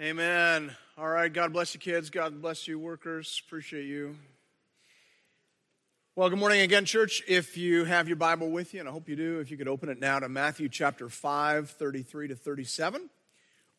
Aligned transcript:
Amen. 0.00 0.74
All 0.96 1.08
right. 1.08 1.30
God 1.30 1.52
bless 1.52 1.74
you, 1.74 1.80
kids. 1.80 2.08
God 2.08 2.40
bless 2.40 2.66
you, 2.66 2.78
workers. 2.78 3.42
Appreciate 3.46 3.84
you. 3.84 4.16
Well, 6.16 6.30
good 6.30 6.38
morning 6.38 6.62
again, 6.62 6.86
church. 6.86 7.22
If 7.28 7.58
you 7.58 7.84
have 7.84 8.08
your 8.08 8.16
Bible 8.16 8.50
with 8.50 8.72
you, 8.72 8.80
and 8.80 8.88
I 8.88 8.92
hope 8.92 9.10
you 9.10 9.16
do, 9.16 9.40
if 9.40 9.50
you 9.50 9.58
could 9.58 9.68
open 9.68 9.90
it 9.90 10.00
now 10.00 10.18
to 10.18 10.26
Matthew 10.30 10.70
chapter 10.70 11.10
5, 11.10 11.68
33 11.68 12.28
to 12.28 12.34
37. 12.34 13.10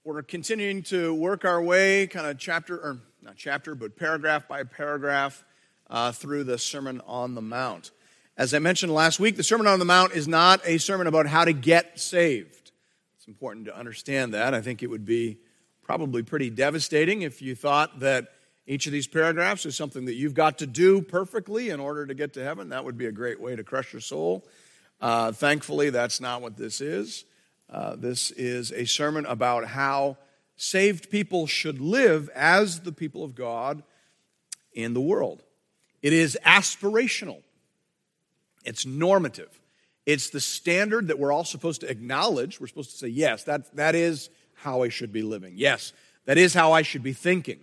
We're 0.04 0.22
continuing 0.22 0.84
to 0.84 1.12
work 1.12 1.44
our 1.44 1.60
way, 1.60 2.06
kind 2.06 2.28
of 2.28 2.38
chapter, 2.38 2.78
or 2.78 3.00
not 3.24 3.36
chapter, 3.36 3.74
but 3.74 3.98
paragraph 3.98 4.48
by 4.48 4.62
paragraph 4.62 5.44
uh, 5.90 6.12
through 6.12 6.44
the 6.44 6.60
Sermon 6.60 7.02
on 7.08 7.34
the 7.34 7.42
Mount. 7.42 7.90
As 8.38 8.54
I 8.54 8.60
mentioned 8.60 8.94
last 8.94 9.20
week, 9.20 9.38
the 9.38 9.44
Sermon 9.44 9.66
on 9.66 9.80
the 9.80 9.86
Mount 9.86 10.14
is 10.14 10.28
not 10.28 10.62
a 10.66 10.78
sermon 10.78 11.08
about 11.08 11.26
how 11.26 11.46
to 11.46 11.52
get 11.52 12.00
saved. 12.00 12.72
It's 13.18 13.28
important 13.28 13.66
to 13.66 13.76
understand 13.76 14.36
that. 14.36 14.54
I 14.54 14.62
think 14.62 14.84
it 14.84 14.88
would 14.88 15.06
be 15.06 15.40
probably 15.84 16.24
pretty 16.24 16.50
devastating 16.50 17.22
if 17.22 17.42
you 17.42 17.56
thought 17.56 18.00
that 18.00 18.30
each 18.68 18.86
of 18.86 18.92
these 18.92 19.08
paragraphs 19.08 19.66
is 19.66 19.76
something 19.76 20.06
that 20.06 20.14
you've 20.14 20.34
got 20.34 20.60
to 20.60 20.68
do 20.68 21.02
perfectly 21.02 21.70
in 21.70 21.80
order 21.80 22.06
to 22.06 22.14
get 22.14 22.34
to 22.34 22.44
heaven. 22.44 22.70
That 22.70 22.86
would 22.86 22.98
be 22.98 23.08
a 23.08 23.12
great 23.12 23.42
way 23.42 23.56
to 23.56 23.64
crush 23.64 23.92
your 23.92 24.02
soul. 24.02 24.46
Uh, 25.00 25.32
thankfully, 25.32 25.90
that's 25.90 26.22
not 26.22 26.42
what 26.42 26.58
this 26.58 26.80
is. 26.80 27.26
Uh, 27.70 27.96
this 27.96 28.32
is 28.32 28.72
a 28.72 28.86
sermon 28.86 29.26
about 29.26 29.66
how 29.66 30.18
saved 30.56 31.10
people 31.10 31.48
should 31.48 31.80
live 31.80 32.30
as 32.36 32.82
the 32.82 32.92
people 32.92 33.24
of 33.24 33.34
God 33.34 33.84
in 34.74 34.94
the 34.94 35.02
world. 35.02 35.44
It 36.02 36.14
is 36.14 36.38
aspirational, 36.46 37.42
it's 38.64 38.86
normative. 38.86 39.58
It's 40.04 40.32
the 40.32 40.40
standard 40.40 41.10
that 41.10 41.20
we're 41.20 41.32
all 41.32 41.44
supposed 41.44 41.82
to 41.82 41.90
acknowledge. 41.90 42.60
We're 42.60 42.66
supposed 42.66 42.90
to 42.92 42.98
say, 42.98 43.08
yes, 43.08 43.44
that, 43.44 43.76
that 43.76 43.94
is 43.94 44.32
how 44.62 44.84
I 44.84 44.90
should 44.90 45.12
be 45.12 45.24
living. 45.24 45.54
Yes, 45.56 45.92
that 46.26 46.38
is 46.38 46.54
how 46.54 46.72
I 46.72 46.84
should 46.84 47.04
be 47.04 47.14
thinking. 47.14 47.60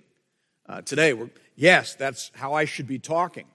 Uh, 0.69 0.83
today, 0.83 1.15
yes, 1.55 1.95
that's 1.95 2.31
how 2.35 2.55
I 2.55 2.65
should 2.65 2.89
be 2.89 2.99
talking. 2.99 3.47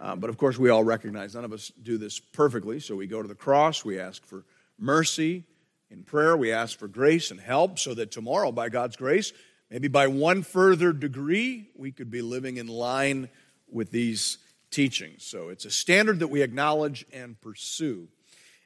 Uh, 0.00 0.16
but 0.16 0.30
of 0.30 0.38
course, 0.38 0.58
we 0.58 0.70
all 0.70 0.82
recognize 0.82 1.34
none 1.34 1.44
of 1.44 1.52
us 1.52 1.70
do 1.82 1.98
this 1.98 2.18
perfectly. 2.18 2.80
So 2.80 2.96
we 2.96 3.06
go 3.06 3.22
to 3.22 3.28
the 3.28 3.34
cross, 3.34 3.84
we 3.84 4.00
ask 4.00 4.24
for 4.24 4.44
mercy. 4.78 5.44
In 5.90 6.02
prayer, 6.02 6.36
we 6.36 6.50
ask 6.50 6.78
for 6.78 6.88
grace 6.88 7.30
and 7.30 7.38
help 7.38 7.78
so 7.78 7.92
that 7.94 8.10
tomorrow, 8.10 8.50
by 8.50 8.70
God's 8.70 8.96
grace, 8.96 9.32
maybe 9.70 9.88
by 9.88 10.06
one 10.06 10.42
further 10.42 10.92
degree, 10.94 11.68
we 11.76 11.92
could 11.92 12.10
be 12.10 12.22
living 12.22 12.56
in 12.56 12.66
line 12.66 13.28
with 13.70 13.90
these 13.90 14.38
teachings. 14.70 15.24
So 15.24 15.50
it's 15.50 15.66
a 15.66 15.70
standard 15.70 16.20
that 16.20 16.28
we 16.28 16.40
acknowledge 16.40 17.04
and 17.12 17.38
pursue. 17.40 18.08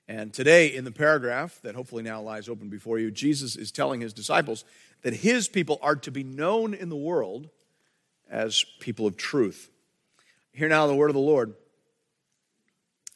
And 0.08 0.32
today, 0.32 0.68
in 0.68 0.84
the 0.84 0.92
paragraph 0.92 1.60
that 1.62 1.74
hopefully 1.74 2.04
now 2.04 2.20
lies 2.20 2.48
open 2.48 2.68
before 2.68 2.98
you, 2.98 3.10
Jesus 3.10 3.56
is 3.56 3.72
telling 3.72 4.00
his 4.00 4.12
disciples 4.12 4.64
that 5.02 5.14
his 5.14 5.48
people 5.48 5.80
are 5.82 5.96
to 5.96 6.12
be 6.12 6.22
known 6.22 6.74
in 6.74 6.88
the 6.88 6.96
world 6.96 7.48
as 8.30 8.64
people 8.78 9.06
of 9.06 9.16
truth. 9.16 9.68
Hear 10.52 10.68
now 10.68 10.86
the 10.86 10.94
word 10.94 11.10
of 11.10 11.14
the 11.14 11.20
Lord. 11.20 11.54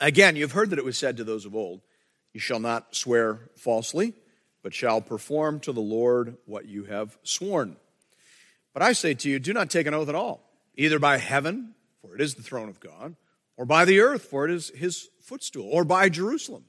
Again, 0.01 0.35
you've 0.35 0.53
heard 0.53 0.71
that 0.71 0.79
it 0.79 0.85
was 0.85 0.99
said 0.99 1.17
to 1.19 1.25
those 1.25 1.47
of 1.47 1.55
old, 1.55 1.81
You 2.33 2.41
shall 2.41 2.59
not 2.59 2.97
swear 2.97 3.51
falsely, 3.57 4.15
but 4.63 4.75
shall 4.75 5.01
perform 5.01 5.61
to 5.61 5.73
the 5.73 5.81
Lord 5.81 6.39
what 6.45 6.67
you 6.67 6.85
have 6.85 7.19
sworn. 7.23 7.77
But 8.75 8.83
I 8.83 8.93
say 8.93 9.15
to 9.15 9.31
you, 9.31 9.39
do 9.39 9.53
not 9.53 9.71
take 9.71 9.87
an 9.87 9.95
oath 9.95 10.09
at 10.09 10.15
all, 10.15 10.43
either 10.75 10.99
by 10.99 11.19
heaven, 11.19 11.75
for 12.01 12.15
it 12.15 12.21
is 12.21 12.35
the 12.35 12.43
throne 12.43 12.69
of 12.69 12.81
God, 12.81 13.15
or 13.57 13.65
by 13.65 13.85
the 13.85 14.01
earth, 14.01 14.25
for 14.25 14.45
it 14.45 14.51
is 14.51 14.71
his 14.75 15.09
footstool, 15.21 15.69
or 15.71 15.85
by 15.85 16.09
Jerusalem 16.09 16.65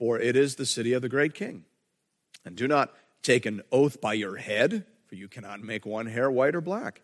for 0.00 0.18
it 0.18 0.34
is 0.34 0.54
the 0.54 0.64
city 0.64 0.94
of 0.94 1.02
the 1.02 1.10
great 1.10 1.34
king. 1.34 1.66
And 2.46 2.56
do 2.56 2.66
not 2.66 2.90
take 3.22 3.44
an 3.44 3.60
oath 3.70 4.00
by 4.00 4.14
your 4.14 4.36
head, 4.36 4.86
for 5.06 5.14
you 5.14 5.28
cannot 5.28 5.62
make 5.62 5.84
one 5.84 6.06
hair 6.06 6.30
white 6.30 6.54
or 6.54 6.62
black. 6.62 7.02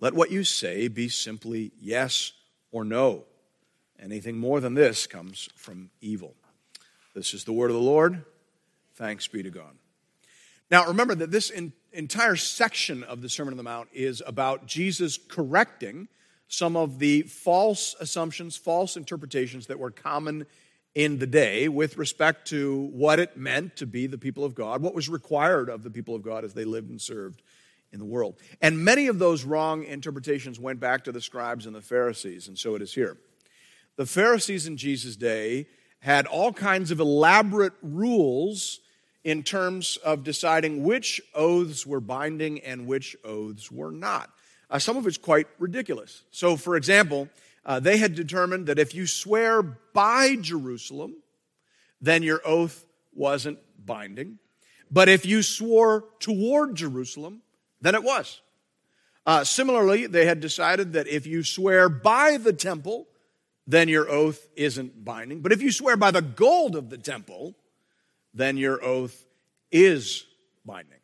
Let 0.00 0.14
what 0.14 0.30
you 0.30 0.42
say 0.42 0.88
be 0.88 1.10
simply 1.10 1.72
yes 1.78 2.32
or 2.72 2.86
no. 2.86 3.24
Anything 4.02 4.38
more 4.38 4.60
than 4.60 4.72
this 4.72 5.06
comes 5.06 5.50
from 5.56 5.90
evil. 6.00 6.34
This 7.14 7.34
is 7.34 7.44
the 7.44 7.52
word 7.52 7.70
of 7.70 7.76
the 7.76 7.82
Lord. 7.82 8.24
Thanks 8.94 9.28
be 9.28 9.42
to 9.42 9.50
God. 9.50 9.76
Now, 10.70 10.86
remember 10.86 11.14
that 11.16 11.30
this 11.30 11.50
in, 11.50 11.74
entire 11.92 12.36
section 12.36 13.02
of 13.02 13.20
the 13.20 13.28
Sermon 13.28 13.52
on 13.52 13.58
the 13.58 13.62
Mount 13.62 13.90
is 13.92 14.22
about 14.26 14.64
Jesus 14.64 15.18
correcting 15.28 16.08
some 16.48 16.78
of 16.78 16.98
the 16.98 17.22
false 17.22 17.94
assumptions, 18.00 18.56
false 18.56 18.96
interpretations 18.96 19.66
that 19.66 19.78
were 19.78 19.90
common 19.90 20.46
in 20.96 21.18
the 21.18 21.26
day 21.26 21.68
with 21.68 21.98
respect 21.98 22.48
to 22.48 22.88
what 22.94 23.20
it 23.20 23.36
meant 23.36 23.76
to 23.76 23.84
be 23.84 24.06
the 24.06 24.16
people 24.16 24.44
of 24.44 24.54
God, 24.54 24.80
what 24.80 24.94
was 24.94 25.10
required 25.10 25.68
of 25.68 25.82
the 25.82 25.90
people 25.90 26.14
of 26.14 26.22
God 26.22 26.42
as 26.42 26.54
they 26.54 26.64
lived 26.64 26.88
and 26.88 26.98
served 26.98 27.42
in 27.92 27.98
the 27.98 28.04
world. 28.06 28.36
And 28.62 28.82
many 28.82 29.06
of 29.06 29.18
those 29.18 29.44
wrong 29.44 29.84
interpretations 29.84 30.58
went 30.58 30.80
back 30.80 31.04
to 31.04 31.12
the 31.12 31.20
scribes 31.20 31.66
and 31.66 31.76
the 31.76 31.82
Pharisees, 31.82 32.48
and 32.48 32.58
so 32.58 32.74
it 32.76 32.80
is 32.80 32.94
here. 32.94 33.18
The 33.96 34.06
Pharisees 34.06 34.66
in 34.66 34.78
Jesus' 34.78 35.16
day 35.16 35.66
had 36.00 36.26
all 36.26 36.50
kinds 36.54 36.90
of 36.90 36.98
elaborate 36.98 37.74
rules 37.82 38.80
in 39.22 39.42
terms 39.42 39.98
of 39.98 40.24
deciding 40.24 40.82
which 40.82 41.20
oaths 41.34 41.84
were 41.84 42.00
binding 42.00 42.60
and 42.60 42.86
which 42.86 43.14
oaths 43.22 43.70
were 43.70 43.92
not. 43.92 44.30
Uh, 44.70 44.78
some 44.78 44.96
of 44.96 45.06
it's 45.06 45.18
quite 45.18 45.46
ridiculous. 45.58 46.22
So, 46.30 46.56
for 46.56 46.74
example, 46.74 47.28
uh, 47.66 47.80
they 47.80 47.98
had 47.98 48.14
determined 48.14 48.68
that 48.68 48.78
if 48.78 48.94
you 48.94 49.06
swear 49.06 49.60
by 49.60 50.36
Jerusalem, 50.36 51.16
then 52.00 52.22
your 52.22 52.40
oath 52.46 52.86
wasn't 53.12 53.58
binding. 53.84 54.38
But 54.88 55.08
if 55.08 55.26
you 55.26 55.42
swore 55.42 56.04
toward 56.20 56.76
Jerusalem, 56.76 57.42
then 57.80 57.96
it 57.96 58.04
was. 58.04 58.40
Uh, 59.26 59.42
similarly, 59.42 60.06
they 60.06 60.26
had 60.26 60.38
decided 60.38 60.92
that 60.92 61.08
if 61.08 61.26
you 61.26 61.42
swear 61.42 61.88
by 61.88 62.36
the 62.36 62.52
temple, 62.52 63.08
then 63.66 63.88
your 63.88 64.08
oath 64.08 64.46
isn't 64.54 65.04
binding. 65.04 65.40
But 65.40 65.50
if 65.50 65.60
you 65.60 65.72
swear 65.72 65.96
by 65.96 66.12
the 66.12 66.22
gold 66.22 66.76
of 66.76 66.88
the 66.88 66.98
temple, 66.98 67.56
then 68.32 68.56
your 68.56 68.82
oath 68.84 69.26
is 69.72 70.24
binding. 70.64 70.95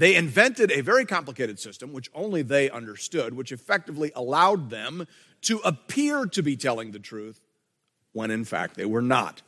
They 0.00 0.16
invented 0.16 0.72
a 0.72 0.80
very 0.80 1.04
complicated 1.04 1.58
system, 1.58 1.92
which 1.92 2.10
only 2.14 2.40
they 2.40 2.70
understood, 2.70 3.34
which 3.34 3.52
effectively 3.52 4.10
allowed 4.16 4.70
them 4.70 5.06
to 5.42 5.58
appear 5.58 6.24
to 6.24 6.42
be 6.42 6.56
telling 6.56 6.92
the 6.92 6.98
truth 6.98 7.38
when 8.12 8.30
in 8.30 8.46
fact 8.46 8.76
they 8.76 8.86
were 8.86 9.02
not. 9.02 9.42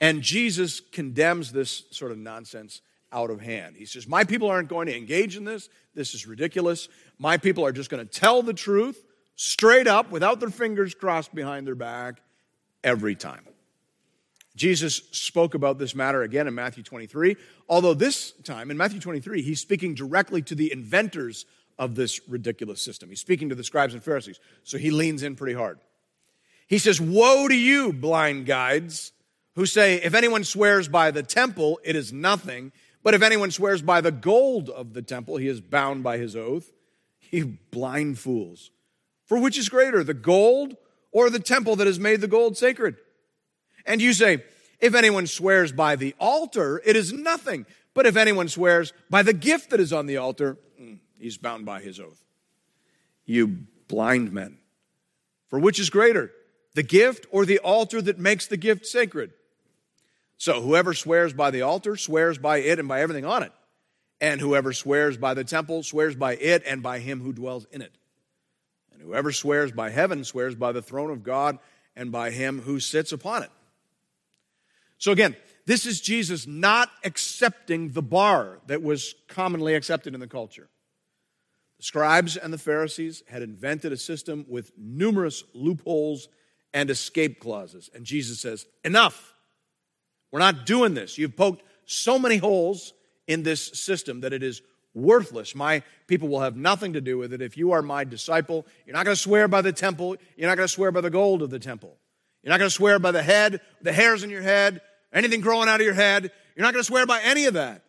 And 0.00 0.22
Jesus 0.22 0.78
condemns 0.78 1.50
this 1.50 1.82
sort 1.90 2.12
of 2.12 2.18
nonsense 2.18 2.82
out 3.10 3.30
of 3.30 3.40
hand. 3.40 3.74
He 3.76 3.84
says, 3.84 4.06
My 4.06 4.22
people 4.22 4.48
aren't 4.48 4.68
going 4.68 4.86
to 4.86 4.96
engage 4.96 5.36
in 5.36 5.44
this. 5.44 5.68
This 5.92 6.14
is 6.14 6.24
ridiculous. 6.24 6.88
My 7.18 7.36
people 7.36 7.66
are 7.66 7.72
just 7.72 7.90
going 7.90 8.06
to 8.06 8.20
tell 8.20 8.44
the 8.44 8.54
truth 8.54 9.02
straight 9.34 9.88
up 9.88 10.08
without 10.08 10.38
their 10.38 10.50
fingers 10.50 10.94
crossed 10.94 11.34
behind 11.34 11.66
their 11.66 11.74
back 11.74 12.22
every 12.84 13.16
time. 13.16 13.42
Jesus 14.56 15.02
spoke 15.10 15.54
about 15.54 15.78
this 15.78 15.94
matter 15.94 16.22
again 16.22 16.46
in 16.46 16.54
Matthew 16.54 16.82
23, 16.82 17.36
although 17.68 17.94
this 17.94 18.32
time 18.44 18.70
in 18.70 18.76
Matthew 18.76 19.00
23, 19.00 19.42
he's 19.42 19.60
speaking 19.60 19.94
directly 19.94 20.42
to 20.42 20.54
the 20.54 20.72
inventors 20.72 21.44
of 21.78 21.96
this 21.96 22.20
ridiculous 22.28 22.80
system. 22.80 23.08
He's 23.08 23.20
speaking 23.20 23.48
to 23.48 23.56
the 23.56 23.64
scribes 23.64 23.94
and 23.94 24.02
Pharisees, 24.02 24.38
so 24.62 24.78
he 24.78 24.90
leans 24.90 25.22
in 25.22 25.34
pretty 25.34 25.54
hard. 25.54 25.78
He 26.68 26.78
says, 26.78 27.00
Woe 27.00 27.48
to 27.48 27.54
you, 27.54 27.92
blind 27.92 28.46
guides, 28.46 29.12
who 29.54 29.66
say, 29.66 29.96
If 29.96 30.14
anyone 30.14 30.44
swears 30.44 30.88
by 30.88 31.10
the 31.10 31.22
temple, 31.22 31.80
it 31.82 31.96
is 31.96 32.12
nothing. 32.12 32.72
But 33.02 33.14
if 33.14 33.22
anyone 33.22 33.50
swears 33.50 33.82
by 33.82 34.00
the 34.00 34.12
gold 34.12 34.70
of 34.70 34.94
the 34.94 35.02
temple, 35.02 35.36
he 35.36 35.48
is 35.48 35.60
bound 35.60 36.02
by 36.02 36.16
his 36.16 36.34
oath. 36.34 36.72
You 37.30 37.58
blind 37.70 38.18
fools. 38.18 38.70
For 39.26 39.38
which 39.38 39.58
is 39.58 39.68
greater, 39.68 40.04
the 40.04 40.14
gold 40.14 40.76
or 41.12 41.28
the 41.28 41.38
temple 41.38 41.76
that 41.76 41.86
has 41.86 42.00
made 42.00 42.20
the 42.20 42.28
gold 42.28 42.56
sacred? 42.56 42.96
And 43.86 44.00
you 44.00 44.12
say, 44.12 44.44
If 44.80 44.94
anyone 44.94 45.26
swears 45.26 45.72
by 45.72 45.96
the 45.96 46.14
altar, 46.18 46.80
it 46.84 46.96
is 46.96 47.12
nothing. 47.12 47.66
But 47.94 48.06
if 48.06 48.16
anyone 48.16 48.48
swears 48.48 48.92
by 49.08 49.22
the 49.22 49.32
gift 49.32 49.70
that 49.70 49.80
is 49.80 49.92
on 49.92 50.06
the 50.06 50.16
altar, 50.16 50.58
hmm, 50.78 50.94
he's 51.18 51.38
bound 51.38 51.64
by 51.64 51.80
his 51.80 52.00
oath. 52.00 52.22
You 53.24 53.58
blind 53.88 54.32
men. 54.32 54.58
For 55.48 55.58
which 55.58 55.78
is 55.78 55.90
greater, 55.90 56.32
the 56.74 56.82
gift 56.82 57.26
or 57.30 57.46
the 57.46 57.60
altar 57.60 58.02
that 58.02 58.18
makes 58.18 58.46
the 58.46 58.56
gift 58.56 58.86
sacred? 58.86 59.32
So 60.36 60.60
whoever 60.60 60.94
swears 60.94 61.32
by 61.32 61.50
the 61.50 61.62
altar 61.62 61.96
swears 61.96 62.38
by 62.38 62.58
it 62.58 62.78
and 62.78 62.88
by 62.88 63.00
everything 63.00 63.24
on 63.24 63.44
it. 63.44 63.52
And 64.20 64.40
whoever 64.40 64.72
swears 64.72 65.16
by 65.16 65.34
the 65.34 65.44
temple 65.44 65.82
swears 65.82 66.16
by 66.16 66.34
it 66.36 66.62
and 66.66 66.82
by 66.82 66.98
him 66.98 67.20
who 67.20 67.32
dwells 67.32 67.66
in 67.70 67.82
it. 67.82 67.92
And 68.92 69.00
whoever 69.02 69.32
swears 69.32 69.70
by 69.70 69.90
heaven 69.90 70.24
swears 70.24 70.54
by 70.54 70.72
the 70.72 70.82
throne 70.82 71.10
of 71.10 71.22
God 71.22 71.58
and 71.94 72.10
by 72.10 72.30
him 72.30 72.62
who 72.62 72.80
sits 72.80 73.12
upon 73.12 73.44
it. 73.44 73.50
So 74.98 75.12
again, 75.12 75.36
this 75.66 75.86
is 75.86 76.00
Jesus 76.00 76.46
not 76.46 76.90
accepting 77.04 77.92
the 77.92 78.02
bar 78.02 78.60
that 78.66 78.82
was 78.82 79.14
commonly 79.28 79.74
accepted 79.74 80.14
in 80.14 80.20
the 80.20 80.26
culture. 80.26 80.68
The 81.78 81.84
scribes 81.84 82.36
and 82.36 82.52
the 82.52 82.58
Pharisees 82.58 83.22
had 83.28 83.42
invented 83.42 83.92
a 83.92 83.96
system 83.96 84.44
with 84.48 84.72
numerous 84.76 85.42
loopholes 85.54 86.28
and 86.72 86.90
escape 86.90 87.40
clauses. 87.40 87.90
And 87.94 88.04
Jesus 88.04 88.40
says, 88.40 88.66
Enough. 88.84 89.32
We're 90.30 90.40
not 90.40 90.66
doing 90.66 90.94
this. 90.94 91.16
You've 91.16 91.36
poked 91.36 91.62
so 91.86 92.18
many 92.18 92.38
holes 92.38 92.92
in 93.28 93.44
this 93.44 93.62
system 93.62 94.22
that 94.22 94.32
it 94.32 94.42
is 94.42 94.62
worthless. 94.92 95.54
My 95.54 95.82
people 96.08 96.28
will 96.28 96.40
have 96.40 96.56
nothing 96.56 96.94
to 96.94 97.00
do 97.00 97.18
with 97.18 97.32
it. 97.32 97.40
If 97.40 97.56
you 97.56 97.72
are 97.72 97.82
my 97.82 98.02
disciple, 98.04 98.66
you're 98.84 98.96
not 98.96 99.04
going 99.04 99.14
to 99.14 99.20
swear 99.20 99.46
by 99.46 99.62
the 99.62 99.72
temple. 99.72 100.16
You're 100.36 100.48
not 100.48 100.56
going 100.56 100.66
to 100.66 100.72
swear 100.72 100.90
by 100.90 101.02
the 101.02 101.10
gold 101.10 101.42
of 101.42 101.50
the 101.50 101.60
temple. 101.60 101.96
You're 102.44 102.50
not 102.50 102.58
going 102.58 102.68
to 102.68 102.74
swear 102.74 102.98
by 102.98 103.10
the 103.10 103.22
head, 103.22 103.62
the 103.80 103.92
hairs 103.92 104.22
in 104.22 104.28
your 104.28 104.42
head, 104.42 104.82
anything 105.14 105.40
growing 105.40 105.66
out 105.66 105.80
of 105.80 105.86
your 105.86 105.94
head. 105.94 106.30
You're 106.54 106.62
not 106.62 106.74
going 106.74 106.82
to 106.82 106.86
swear 106.86 107.06
by 107.06 107.20
any 107.22 107.46
of 107.46 107.54
that. 107.54 107.82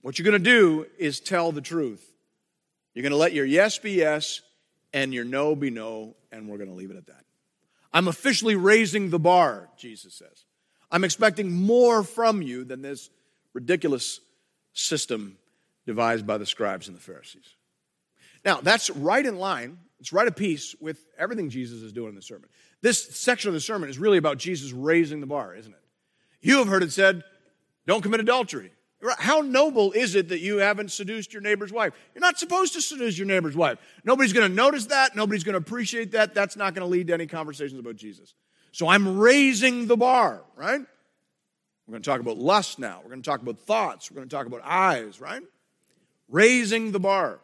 What 0.00 0.18
you're 0.18 0.24
going 0.24 0.42
to 0.42 0.50
do 0.50 0.86
is 0.98 1.20
tell 1.20 1.52
the 1.52 1.60
truth. 1.60 2.02
You're 2.94 3.02
going 3.02 3.12
to 3.12 3.18
let 3.18 3.34
your 3.34 3.44
yes 3.44 3.78
be 3.78 3.92
yes 3.92 4.40
and 4.94 5.12
your 5.12 5.26
no 5.26 5.54
be 5.54 5.68
no, 5.68 6.16
and 6.32 6.48
we're 6.48 6.56
going 6.56 6.70
to 6.70 6.74
leave 6.74 6.90
it 6.90 6.96
at 6.96 7.08
that. 7.08 7.24
I'm 7.92 8.08
officially 8.08 8.56
raising 8.56 9.10
the 9.10 9.18
bar, 9.18 9.68
Jesus 9.76 10.14
says. 10.14 10.44
I'm 10.90 11.04
expecting 11.04 11.52
more 11.52 12.02
from 12.02 12.40
you 12.40 12.64
than 12.64 12.80
this 12.80 13.10
ridiculous 13.52 14.20
system 14.72 15.36
devised 15.86 16.26
by 16.26 16.38
the 16.38 16.46
scribes 16.46 16.88
and 16.88 16.96
the 16.96 17.02
Pharisees. 17.02 17.54
Now, 18.44 18.60
that's 18.60 18.90
right 18.90 19.24
in 19.24 19.38
line, 19.38 19.78
it's 19.98 20.12
right 20.12 20.26
a 20.26 20.32
piece 20.32 20.74
with 20.80 21.04
everything 21.18 21.50
Jesus 21.50 21.82
is 21.82 21.92
doing 21.92 22.08
in 22.10 22.14
the 22.14 22.22
sermon. 22.22 22.48
This 22.80 23.18
section 23.18 23.48
of 23.48 23.54
the 23.54 23.60
sermon 23.60 23.90
is 23.90 23.98
really 23.98 24.18
about 24.18 24.38
Jesus 24.38 24.72
raising 24.72 25.20
the 25.20 25.26
bar, 25.26 25.54
isn't 25.54 25.72
it? 25.72 25.78
You 26.40 26.58
have 26.58 26.68
heard 26.68 26.82
it 26.82 26.92
said, 26.92 27.22
don't 27.86 28.02
commit 28.02 28.20
adultery. 28.20 28.72
How 29.18 29.40
noble 29.40 29.92
is 29.92 30.14
it 30.14 30.28
that 30.28 30.40
you 30.40 30.58
haven't 30.58 30.90
seduced 30.90 31.32
your 31.32 31.40
neighbor's 31.40 31.72
wife? 31.72 31.94
You're 32.14 32.20
not 32.20 32.38
supposed 32.38 32.74
to 32.74 32.82
seduce 32.82 33.16
your 33.16 33.26
neighbor's 33.26 33.56
wife. 33.56 33.78
Nobody's 34.04 34.34
going 34.34 34.48
to 34.48 34.54
notice 34.54 34.86
that. 34.86 35.16
Nobody's 35.16 35.42
going 35.42 35.54
to 35.54 35.58
appreciate 35.58 36.12
that. 36.12 36.34
That's 36.34 36.56
not 36.56 36.74
going 36.74 36.86
to 36.86 36.90
lead 36.90 37.06
to 37.06 37.14
any 37.14 37.26
conversations 37.26 37.78
about 37.78 37.96
Jesus. 37.96 38.34
So 38.72 38.88
I'm 38.88 39.18
raising 39.18 39.86
the 39.86 39.96
bar, 39.96 40.42
right? 40.54 40.80
We're 41.86 41.92
going 41.92 42.02
to 42.02 42.10
talk 42.10 42.20
about 42.20 42.36
lust 42.36 42.78
now. 42.78 43.00
We're 43.02 43.10
going 43.10 43.22
to 43.22 43.28
talk 43.28 43.40
about 43.42 43.58
thoughts. 43.60 44.10
We're 44.10 44.16
going 44.16 44.28
to 44.28 44.36
talk 44.36 44.46
about 44.46 44.60
eyes, 44.64 45.20
right? 45.20 45.42
Raising 46.28 46.92
the 46.92 47.00
bar. 47.00 47.40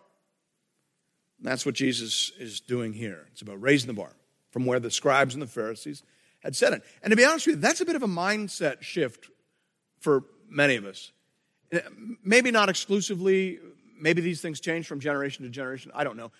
And 1.38 1.46
that's 1.46 1.66
what 1.66 1.74
Jesus 1.74 2.32
is 2.38 2.60
doing 2.60 2.92
here. 2.92 3.26
It's 3.32 3.42
about 3.42 3.60
raising 3.60 3.88
the 3.88 3.94
bar 3.94 4.12
from 4.50 4.64
where 4.64 4.80
the 4.80 4.90
scribes 4.90 5.34
and 5.34 5.42
the 5.42 5.46
Pharisees 5.46 6.02
had 6.40 6.56
set 6.56 6.72
it. 6.72 6.82
And 7.02 7.10
to 7.10 7.16
be 7.16 7.24
honest 7.24 7.46
with 7.46 7.56
you, 7.56 7.60
that's 7.60 7.80
a 7.80 7.84
bit 7.84 7.96
of 7.96 8.02
a 8.02 8.08
mindset 8.08 8.82
shift 8.82 9.28
for 10.00 10.24
many 10.48 10.76
of 10.76 10.84
us. 10.84 11.12
Uh, 11.72 11.80
maybe 12.24 12.50
not 12.50 12.68
exclusively, 12.68 13.58
maybe 14.00 14.20
these 14.20 14.40
things 14.40 14.60
change 14.60 14.86
from 14.86 15.00
generation 15.00 15.44
to 15.44 15.50
generation, 15.50 15.90
I 15.94 16.04
don't 16.04 16.16
know. 16.16 16.30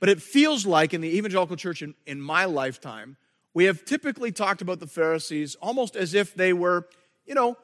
But 0.00 0.08
it 0.08 0.20
feels 0.20 0.66
like 0.66 0.94
in 0.94 1.00
the 1.00 1.16
evangelical 1.16 1.56
church 1.56 1.80
in, 1.82 1.94
in 2.06 2.20
my 2.20 2.44
lifetime, 2.44 3.16
we 3.54 3.64
have 3.66 3.84
typically 3.84 4.32
talked 4.32 4.60
about 4.60 4.80
the 4.80 4.86
Pharisees 4.86 5.54
almost 5.56 5.94
as 5.94 6.14
if 6.14 6.34
they 6.34 6.52
were, 6.52 6.88
you 7.24 7.34
know, 7.34 7.56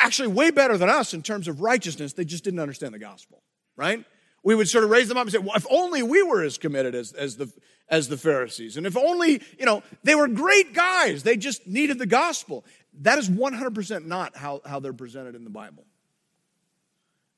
actually 0.00 0.28
way 0.28 0.50
better 0.50 0.78
than 0.78 0.88
us 0.88 1.12
in 1.12 1.22
terms 1.22 1.48
of 1.48 1.60
righteousness. 1.60 2.12
They 2.12 2.24
just 2.24 2.44
didn't 2.44 2.60
understand 2.60 2.94
the 2.94 2.98
gospel, 2.98 3.42
right? 3.76 4.04
We 4.42 4.54
would 4.54 4.68
sort 4.68 4.84
of 4.84 4.90
raise 4.90 5.08
them 5.08 5.16
up 5.16 5.22
and 5.22 5.32
say, 5.32 5.38
well, 5.38 5.56
if 5.56 5.66
only 5.70 6.02
we 6.02 6.22
were 6.22 6.42
as 6.42 6.58
committed 6.58 6.94
as, 6.94 7.12
as, 7.12 7.36
the, 7.36 7.52
as 7.88 8.08
the 8.08 8.16
Pharisees. 8.16 8.76
And 8.76 8.86
if 8.86 8.96
only, 8.96 9.42
you 9.58 9.66
know, 9.66 9.82
they 10.04 10.14
were 10.14 10.28
great 10.28 10.72
guys. 10.74 11.22
They 11.22 11.36
just 11.36 11.66
needed 11.66 11.98
the 11.98 12.06
gospel. 12.06 12.64
That 13.00 13.18
is 13.18 13.28
100% 13.28 14.06
not 14.06 14.36
how, 14.36 14.60
how 14.64 14.80
they're 14.80 14.92
presented 14.92 15.34
in 15.34 15.44
the 15.44 15.50
Bible. 15.50 15.84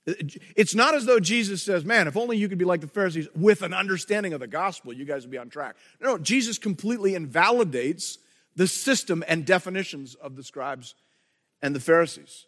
It's 0.06 0.74
not 0.74 0.94
as 0.94 1.04
though 1.04 1.20
Jesus 1.20 1.62
says, 1.62 1.84
Man, 1.84 2.08
if 2.08 2.16
only 2.16 2.36
you 2.36 2.48
could 2.48 2.58
be 2.58 2.64
like 2.64 2.80
the 2.80 2.86
Pharisees 2.86 3.28
with 3.34 3.62
an 3.62 3.74
understanding 3.74 4.32
of 4.32 4.40
the 4.40 4.46
gospel, 4.46 4.92
you 4.92 5.04
guys 5.04 5.22
would 5.22 5.30
be 5.30 5.38
on 5.38 5.50
track. 5.50 5.76
No, 6.00 6.16
Jesus 6.16 6.58
completely 6.58 7.14
invalidates 7.14 8.18
the 8.56 8.66
system 8.66 9.22
and 9.28 9.44
definitions 9.44 10.14
of 10.14 10.36
the 10.36 10.42
scribes 10.42 10.94
and 11.62 11.74
the 11.74 11.80
Pharisees. 11.80 12.46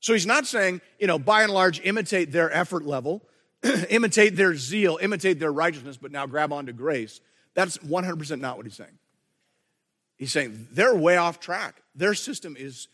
So 0.00 0.12
he's 0.12 0.26
not 0.26 0.46
saying, 0.46 0.82
you 0.98 1.06
know, 1.06 1.18
by 1.18 1.42
and 1.42 1.52
large, 1.52 1.80
imitate 1.82 2.30
their 2.30 2.52
effort 2.54 2.84
level, 2.84 3.22
imitate 3.88 4.36
their 4.36 4.54
zeal, 4.54 4.98
imitate 5.00 5.38
their 5.38 5.52
righteousness, 5.52 5.96
but 5.96 6.12
now 6.12 6.26
grab 6.26 6.52
onto 6.52 6.72
grace. 6.72 7.20
That's 7.54 7.78
100% 7.78 8.40
not 8.40 8.56
what 8.56 8.66
he's 8.66 8.74
saying. 8.74 8.98
He's 10.16 10.32
saying 10.32 10.68
they're 10.72 10.94
way 10.94 11.16
off 11.16 11.40
track. 11.40 11.82
Their 11.94 12.14
system 12.14 12.56
is 12.58 12.88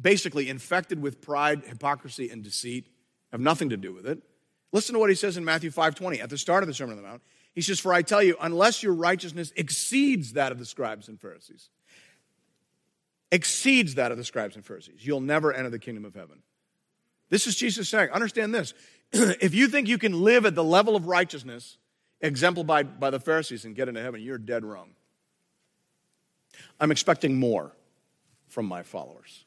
basically 0.00 0.48
infected 0.48 1.00
with 1.00 1.20
pride, 1.20 1.62
hypocrisy, 1.66 2.30
and 2.30 2.42
deceit 2.42 2.86
have 3.32 3.40
nothing 3.40 3.70
to 3.70 3.76
do 3.76 3.92
with 3.92 4.06
it. 4.06 4.22
Listen 4.72 4.92
to 4.92 4.98
what 4.98 5.10
he 5.10 5.16
says 5.16 5.36
in 5.36 5.44
Matthew 5.44 5.70
5:20 5.70 6.20
at 6.20 6.30
the 6.30 6.38
start 6.38 6.62
of 6.62 6.68
the 6.68 6.74
Sermon 6.74 6.96
on 6.96 7.02
the 7.02 7.08
Mount. 7.08 7.22
He 7.52 7.62
says, 7.62 7.80
"For 7.80 7.92
I 7.92 8.02
tell 8.02 8.22
you, 8.22 8.36
unless 8.40 8.82
your 8.82 8.94
righteousness 8.94 9.52
exceeds 9.56 10.32
that 10.32 10.52
of 10.52 10.58
the 10.58 10.64
scribes 10.64 11.08
and 11.08 11.20
Pharisees, 11.20 11.70
exceeds 13.30 13.94
that 13.94 14.12
of 14.12 14.18
the 14.18 14.24
scribes 14.24 14.56
and 14.56 14.64
Pharisees, 14.64 15.06
you'll 15.06 15.20
never 15.20 15.52
enter 15.52 15.70
the 15.70 15.78
kingdom 15.78 16.04
of 16.04 16.14
heaven." 16.14 16.42
This 17.30 17.46
is 17.46 17.56
Jesus 17.56 17.88
saying, 17.88 18.10
understand 18.10 18.54
this. 18.54 18.74
if 19.40 19.54
you 19.54 19.68
think 19.68 19.86
you 19.86 19.96
can 19.96 20.24
live 20.24 20.44
at 20.44 20.56
the 20.56 20.64
level 20.64 20.96
of 20.96 21.06
righteousness 21.06 21.78
exemplified 22.20 22.98
by 22.98 23.10
the 23.10 23.20
Pharisees 23.20 23.64
and 23.64 23.76
get 23.76 23.88
into 23.88 24.02
heaven, 24.02 24.20
you're 24.20 24.38
dead 24.38 24.64
wrong. 24.64 24.90
I'm 26.80 26.90
expecting 26.90 27.38
more 27.38 27.72
from 28.48 28.66
my 28.66 28.82
followers. 28.82 29.44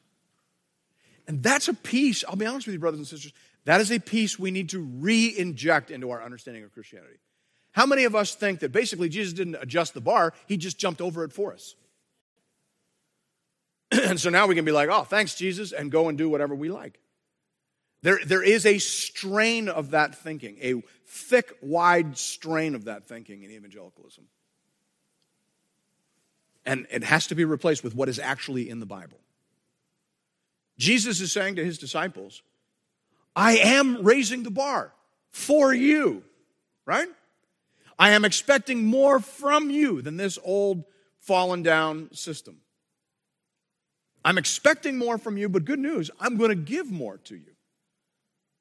And 1.26 1.42
that's 1.42 1.68
a 1.68 1.74
piece, 1.74 2.24
I'll 2.26 2.36
be 2.36 2.46
honest 2.46 2.66
with 2.66 2.72
you, 2.72 2.78
brothers 2.78 2.98
and 2.98 3.06
sisters, 3.06 3.32
that 3.66 3.82
is 3.82 3.92
a 3.92 3.98
piece 3.98 4.38
we 4.38 4.50
need 4.50 4.70
to 4.70 4.80
re 4.80 5.34
inject 5.36 5.90
into 5.90 6.10
our 6.10 6.22
understanding 6.22 6.64
of 6.64 6.72
Christianity. 6.72 7.18
How 7.72 7.84
many 7.84 8.04
of 8.04 8.14
us 8.14 8.34
think 8.34 8.60
that 8.60 8.72
basically 8.72 9.10
Jesus 9.10 9.34
didn't 9.34 9.56
adjust 9.56 9.92
the 9.92 10.00
bar, 10.00 10.32
he 10.46 10.56
just 10.56 10.78
jumped 10.78 11.02
over 11.02 11.24
it 11.24 11.32
for 11.32 11.52
us? 11.52 11.74
and 13.90 14.18
so 14.18 14.30
now 14.30 14.46
we 14.46 14.54
can 14.54 14.64
be 14.64 14.72
like, 14.72 14.88
oh, 14.90 15.02
thanks, 15.02 15.34
Jesus, 15.34 15.72
and 15.72 15.92
go 15.92 16.08
and 16.08 16.16
do 16.16 16.30
whatever 16.30 16.54
we 16.54 16.70
like. 16.70 16.98
There, 18.02 18.20
there 18.24 18.42
is 18.42 18.64
a 18.64 18.78
strain 18.78 19.68
of 19.68 19.90
that 19.90 20.14
thinking, 20.14 20.56
a 20.62 20.82
thick, 21.06 21.56
wide 21.60 22.16
strain 22.16 22.74
of 22.74 22.84
that 22.84 23.08
thinking 23.08 23.42
in 23.42 23.50
evangelicalism. 23.50 24.24
And 26.64 26.86
it 26.90 27.02
has 27.02 27.26
to 27.28 27.34
be 27.34 27.44
replaced 27.44 27.82
with 27.82 27.94
what 27.94 28.08
is 28.08 28.18
actually 28.18 28.68
in 28.68 28.78
the 28.78 28.86
Bible. 28.86 29.18
Jesus 30.76 31.20
is 31.20 31.32
saying 31.32 31.56
to 31.56 31.64
his 31.64 31.78
disciples, 31.78 32.42
I 33.34 33.56
am 33.56 34.02
raising 34.02 34.42
the 34.42 34.50
bar 34.50 34.92
for 35.30 35.72
you, 35.72 36.22
right? 36.86 37.08
I 37.98 38.10
am 38.10 38.24
expecting 38.24 38.84
more 38.84 39.18
from 39.18 39.70
you 39.70 40.02
than 40.02 40.16
this 40.16 40.38
old 40.44 40.84
fallen 41.20 41.62
down 41.62 42.10
system. 42.12 42.58
I'm 44.24 44.38
expecting 44.38 44.98
more 44.98 45.18
from 45.18 45.36
you, 45.36 45.48
but 45.48 45.64
good 45.64 45.78
news, 45.78 46.10
I'm 46.20 46.36
going 46.36 46.50
to 46.50 46.56
give 46.56 46.90
more 46.90 47.18
to 47.18 47.34
you. 47.34 47.52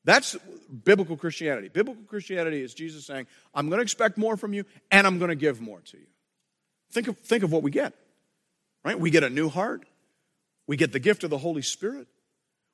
That's 0.07 0.37
biblical 0.85 1.17
Christianity. 1.17 1.67
Biblical 1.67 2.01
Christianity 2.05 2.61
is 2.61 2.73
Jesus 2.73 3.05
saying, 3.05 3.27
I'm 3.53 3.67
going 3.67 3.79
to 3.79 3.83
expect 3.83 4.17
more 4.17 4.37
from 4.37 4.53
you 4.53 4.63
and 4.89 5.05
I'm 5.05 5.19
going 5.19 5.27
to 5.27 5.35
give 5.35 5.59
more 5.59 5.81
to 5.81 5.97
you. 5.97 6.05
Think 6.93 7.09
of, 7.09 7.17
think 7.19 7.43
of 7.43 7.51
what 7.51 7.61
we 7.61 7.71
get, 7.71 7.93
right? 8.85 8.97
We 8.97 9.09
get 9.09 9.23
a 9.23 9.29
new 9.29 9.49
heart, 9.49 9.85
we 10.65 10.77
get 10.77 10.93
the 10.93 10.99
gift 10.99 11.25
of 11.25 11.29
the 11.29 11.37
Holy 11.37 11.61
Spirit, 11.61 12.07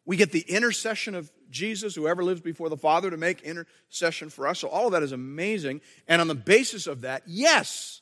we 0.06 0.16
get 0.16 0.32
the 0.32 0.42
intercession 0.42 1.16
of 1.16 1.32
Jesus, 1.50 1.96
whoever 1.96 2.24
lives 2.24 2.40
before 2.40 2.70
the 2.70 2.78
Father, 2.78 3.10
to 3.10 3.18
make 3.18 3.42
intercession 3.42 4.30
for 4.30 4.48
us. 4.48 4.60
So 4.60 4.68
all 4.68 4.86
of 4.86 4.92
that 4.92 5.02
is 5.02 5.12
amazing. 5.12 5.82
And 6.08 6.22
on 6.22 6.28
the 6.28 6.36
basis 6.36 6.86
of 6.86 7.02
that, 7.02 7.24
yes, 7.26 8.02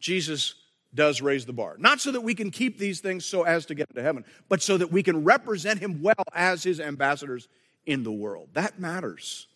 Jesus 0.00 0.54
does 0.94 1.20
raise 1.20 1.44
the 1.44 1.52
bar. 1.52 1.76
Not 1.78 2.00
so 2.00 2.12
that 2.12 2.22
we 2.22 2.34
can 2.34 2.50
keep 2.50 2.78
these 2.78 3.00
things 3.00 3.26
so 3.26 3.42
as 3.42 3.66
to 3.66 3.74
get 3.74 3.94
to 3.94 4.02
heaven, 4.02 4.24
but 4.48 4.62
so 4.62 4.78
that 4.78 4.90
we 4.90 5.02
can 5.02 5.22
represent 5.22 5.80
him 5.80 6.00
well 6.00 6.14
as 6.34 6.62
his 6.62 6.80
ambassadors 6.80 7.46
in 7.86 8.02
the 8.02 8.12
world. 8.12 8.50
That 8.52 8.78
matters. 8.78 9.46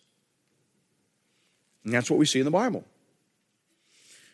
And 1.83 1.93
that's 1.93 2.09
what 2.09 2.17
we 2.17 2.25
see 2.25 2.39
in 2.39 2.45
the 2.45 2.51
Bible. 2.51 2.85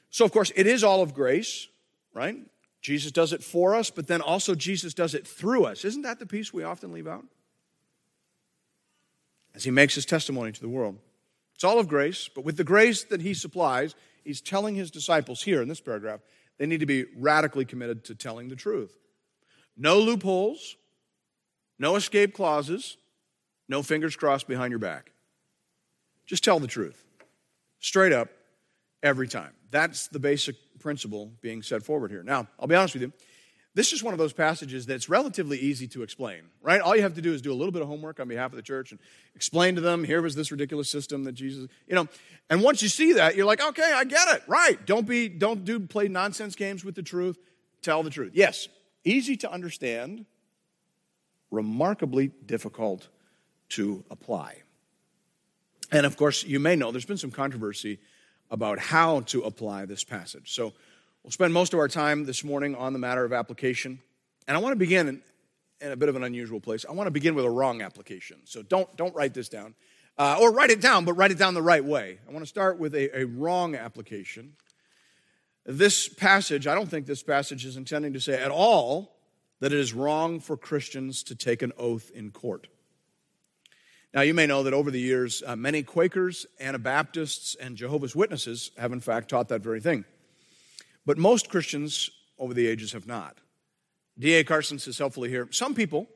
So, 0.09 0.25
of 0.25 0.31
course, 0.31 0.51
it 0.55 0.67
is 0.67 0.83
all 0.83 1.01
of 1.01 1.13
grace, 1.13 1.67
right? 2.13 2.37
Jesus 2.81 3.11
does 3.11 3.33
it 3.33 3.43
for 3.43 3.75
us, 3.75 3.89
but 3.89 4.07
then 4.07 4.21
also 4.21 4.55
Jesus 4.55 4.93
does 4.93 5.13
it 5.13 5.27
through 5.27 5.65
us. 5.65 5.83
Isn't 5.83 6.03
that 6.03 6.19
the 6.19 6.25
piece 6.25 6.53
we 6.53 6.63
often 6.63 6.93
leave 6.93 7.07
out? 7.07 7.25
As 9.53 9.63
he 9.63 9.71
makes 9.71 9.95
his 9.95 10.05
testimony 10.05 10.51
to 10.51 10.61
the 10.61 10.69
world. 10.69 10.97
It's 11.55 11.63
all 11.63 11.79
of 11.79 11.87
grace, 11.87 12.29
but 12.33 12.45
with 12.45 12.57
the 12.57 12.63
grace 12.63 13.03
that 13.05 13.21
he 13.21 13.33
supplies, 13.33 13.95
he's 14.23 14.41
telling 14.41 14.75
his 14.75 14.91
disciples 14.91 15.41
here 15.41 15.61
in 15.61 15.67
this 15.67 15.81
paragraph, 15.81 16.19
they 16.59 16.67
need 16.67 16.79
to 16.81 16.85
be 16.85 17.05
radically 17.17 17.65
committed 17.65 18.05
to 18.05 18.15
telling 18.15 18.47
the 18.47 18.55
truth. 18.55 18.95
No 19.75 19.99
loopholes, 19.99 20.75
no 21.79 21.95
escape 21.95 22.33
clauses, 22.33 22.97
no 23.67 23.83
fingers 23.83 24.15
crossed 24.15 24.47
behind 24.47 24.71
your 24.71 24.79
back. 24.79 25.11
Just 26.25 26.43
tell 26.43 26.59
the 26.59 26.67
truth. 26.67 27.03
Straight 27.79 28.11
up, 28.13 28.29
every 29.03 29.27
time. 29.27 29.53
That's 29.71 30.07
the 30.07 30.19
basic 30.19 30.55
principle 30.79 31.31
being 31.41 31.61
set 31.61 31.83
forward 31.83 32.11
here. 32.11 32.23
Now, 32.23 32.47
I'll 32.59 32.67
be 32.67 32.75
honest 32.75 32.93
with 32.93 33.03
you. 33.03 33.13
This 33.73 33.93
is 33.93 34.01
one 34.01 34.13
of 34.13 34.17
those 34.17 34.33
passages 34.33 34.87
that's 34.87 35.07
relatively 35.07 35.59
easy 35.59 35.87
to 35.89 36.01
explain, 36.01 36.41
right? 36.63 36.81
All 36.81 36.95
you 36.95 37.03
have 37.03 37.13
to 37.13 37.21
do 37.21 37.31
is 37.31 37.43
do 37.43 37.51
a 37.51 37.53
little 37.53 37.71
bit 37.71 37.83
of 37.83 37.87
homework 37.87 38.19
on 38.19 38.27
behalf 38.27 38.51
of 38.51 38.55
the 38.55 38.63
church 38.63 38.89
and 38.91 38.99
explain 39.35 39.75
to 39.75 39.81
them, 39.81 40.03
here 40.03 40.19
was 40.19 40.33
this 40.33 40.51
ridiculous 40.51 40.89
system 40.89 41.25
that 41.25 41.33
Jesus, 41.33 41.67
you 41.87 41.93
know, 41.93 42.07
and 42.49 42.63
once 42.63 42.81
you 42.81 42.89
see 42.89 43.13
that, 43.13 43.35
you're 43.35 43.45
like, 43.45 43.61
okay, 43.61 43.93
I 43.93 44.03
get 44.03 44.27
it, 44.29 44.41
right. 44.47 44.83
Don't 44.87 45.07
be, 45.07 45.29
don't 45.29 45.63
do 45.63 45.79
play 45.79 46.07
nonsense 46.07 46.55
games 46.55 46.83
with 46.83 46.95
the 46.95 47.03
truth. 47.03 47.37
Tell 47.83 48.01
the 48.01 48.09
truth. 48.09 48.31
Yes, 48.33 48.67
easy 49.03 49.37
to 49.37 49.51
understand, 49.51 50.25
remarkably 51.51 52.31
difficult 52.47 53.09
to 53.69 54.03
apply. 54.09 54.61
And 55.91 56.05
of 56.05 56.17
course, 56.17 56.43
you 56.43 56.59
may 56.59 56.75
know 56.75 56.91
there's 56.91 57.05
been 57.05 57.17
some 57.17 57.31
controversy 57.31 57.99
about 58.49 58.79
how 58.79 59.21
to 59.21 59.41
apply 59.43 59.85
this 59.85 60.03
passage. 60.03 60.53
So 60.53 60.73
we'll 61.23 61.31
spend 61.31 61.53
most 61.53 61.73
of 61.73 61.79
our 61.79 61.87
time 61.87 62.25
this 62.25 62.43
morning 62.43 62.75
on 62.75 62.93
the 62.93 62.99
matter 62.99 63.23
of 63.23 63.33
application. 63.33 63.99
And 64.47 64.55
I 64.55 64.59
want 64.59 64.73
to 64.73 64.77
begin 64.77 65.21
in, 65.81 65.91
a 65.91 65.95
bit 65.95 66.09
of 66.09 66.15
an 66.15 66.23
unusual 66.23 66.59
place. 66.59 66.85
I 66.87 66.93
want 66.93 67.07
to 67.07 67.11
begin 67.11 67.35
with 67.35 67.45
a 67.45 67.49
wrong 67.49 67.81
application. 67.81 68.37
So 68.45 68.63
don't, 68.63 68.93
don't 68.97 69.15
write 69.15 69.33
this 69.33 69.49
down. 69.49 69.75
Uh, 70.17 70.37
or 70.41 70.51
write 70.51 70.71
it 70.71 70.81
down, 70.81 71.05
but 71.05 71.13
write 71.13 71.29
it 71.29 71.37
down 71.37 71.53
the 71.53 71.61
right 71.61 71.83
way. 71.83 72.17
I 72.27 72.31
want 72.31 72.43
to 72.43 72.49
start 72.49 72.79
with 72.79 72.95
a, 72.95 73.19
a 73.19 73.25
wrong 73.25 73.75
application. 73.75 74.53
This 75.63 76.07
passage, 76.07 76.65
I 76.65 76.73
don't 76.73 76.89
think 76.89 77.05
this 77.05 77.21
passage 77.21 77.65
is 77.65 77.77
intending 77.77 78.13
to 78.13 78.19
say 78.19 78.41
at 78.41 78.49
all 78.49 79.17
that 79.59 79.71
it 79.71 79.79
is 79.79 79.93
wrong 79.93 80.39
for 80.39 80.57
Christians 80.57 81.21
to 81.23 81.35
take 81.35 81.61
an 81.61 81.71
oath 81.77 82.09
in 82.15 82.31
court. 82.31 82.67
Now, 84.13 84.21
you 84.21 84.33
may 84.33 84.47
know 84.47 84.63
that 84.63 84.73
over 84.73 84.89
the 84.89 84.99
years, 84.99 85.43
uh, 85.45 85.55
many 85.55 85.83
Quakers, 85.83 86.45
Anabaptists, 86.59 87.55
and 87.55 87.75
Jehovah's 87.75 88.15
Witnesses 88.15 88.71
have, 88.77 88.93
in 88.93 89.01
fact, 89.01 89.29
taught 89.29 89.49
that 89.49 89.61
very 89.61 89.81
thing. 89.81 90.05
But 91.05 91.17
most 91.17 91.49
Christians 91.49 92.09
over 92.39 92.53
the 92.53 92.67
ages 92.67 92.93
have 92.93 93.07
not. 93.07 93.37
D.A. 94.19 94.43
Carson 94.43 94.79
says 94.79 94.97
helpfully 94.97 95.29
here 95.29 95.47
some 95.51 95.75
people 95.75 96.07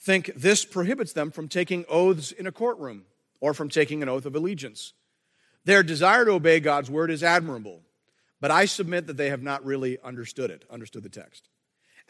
think 0.00 0.32
this 0.36 0.64
prohibits 0.64 1.12
them 1.12 1.30
from 1.30 1.48
taking 1.48 1.84
oaths 1.88 2.32
in 2.32 2.46
a 2.46 2.52
courtroom 2.52 3.04
or 3.40 3.54
from 3.54 3.68
taking 3.68 4.02
an 4.02 4.08
oath 4.08 4.26
of 4.26 4.34
allegiance. 4.34 4.92
Their 5.64 5.82
desire 5.82 6.24
to 6.24 6.32
obey 6.32 6.60
God's 6.60 6.90
word 6.90 7.10
is 7.10 7.22
admirable, 7.22 7.82
but 8.40 8.50
I 8.50 8.64
submit 8.64 9.06
that 9.06 9.16
they 9.16 9.30
have 9.30 9.42
not 9.42 9.64
really 9.64 9.98
understood 10.02 10.50
it, 10.50 10.64
understood 10.70 11.04
the 11.04 11.08
text. 11.08 11.48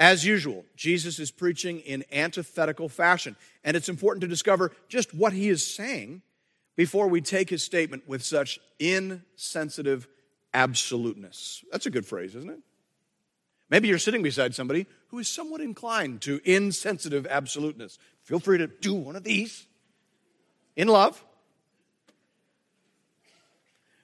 As 0.02 0.26
usual, 0.26 0.64
Jesus 0.75 1.21
is 1.21 1.30
preaching 1.30 1.78
in 1.78 2.04
antithetical 2.11 2.88
fashion, 2.88 3.37
and 3.62 3.76
it's 3.76 3.88
important 3.88 4.23
to 4.23 4.26
discover 4.26 4.73
just 4.88 5.14
what 5.14 5.32
he 5.32 5.49
is 5.49 5.64
saying 5.64 6.23
before 6.75 7.06
we 7.06 7.21
take 7.21 7.49
his 7.49 7.62
statement 7.62 8.09
with 8.09 8.25
such 8.25 8.59
insensitive 8.80 10.09
absoluteness. 10.52 11.64
That's 11.71 11.87
a 11.87 11.90
good 11.90 12.04
phrase, 12.04 12.35
isn't 12.35 12.50
it? 12.50 12.59
Maybe 13.71 13.87
you're 13.87 13.99
sitting 13.99 14.25
beside 14.25 14.56
somebody 14.56 14.88
who 15.11 15.21
is 15.21 15.28
somewhat 15.28 15.61
inclined 15.61 16.21
to 16.23 16.40
insensitive 16.44 17.25
absoluteness. 17.28 18.00
Feel 18.25 18.40
free 18.40 18.59
to 18.59 18.66
do 18.66 18.94
one 18.94 19.14
of 19.14 19.23
these 19.23 19.68
in 20.75 20.88
love. 20.88 21.25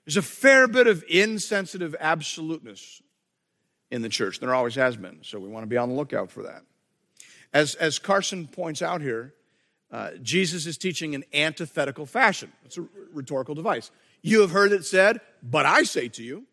There's 0.04 0.16
a 0.16 0.22
fair 0.22 0.68
bit 0.68 0.86
of 0.86 1.02
insensitive 1.08 1.96
absoluteness 1.98 3.02
in 3.90 4.02
the 4.02 4.09
church. 4.09 4.40
There 4.40 4.54
always 4.54 4.75
has 4.75 4.97
been. 4.97 5.18
So 5.23 5.38
we 5.38 5.49
want 5.49 5.62
to 5.62 5.68
be 5.68 5.76
on 5.76 5.88
the 5.88 5.95
lookout 5.95 6.30
for 6.30 6.42
that. 6.42 6.62
As, 7.52 7.75
as 7.76 7.99
Carson 7.99 8.47
points 8.47 8.83
out 8.83 9.00
here, 9.00 9.35
uh, 9.90 10.11
Jesus 10.23 10.66
is 10.66 10.76
teaching 10.76 11.14
in 11.14 11.25
antithetical 11.33 12.04
fashion. 12.04 12.52
It's 12.64 12.76
a 12.76 12.87
rhetorical 13.12 13.54
device. 13.54 13.90
You 14.21 14.42
have 14.42 14.50
heard 14.50 14.73
it 14.73 14.85
said, 14.85 15.21
but 15.42 15.64
I 15.64 15.85
say 15.85 16.09
to 16.09 16.23
you. 16.23 16.45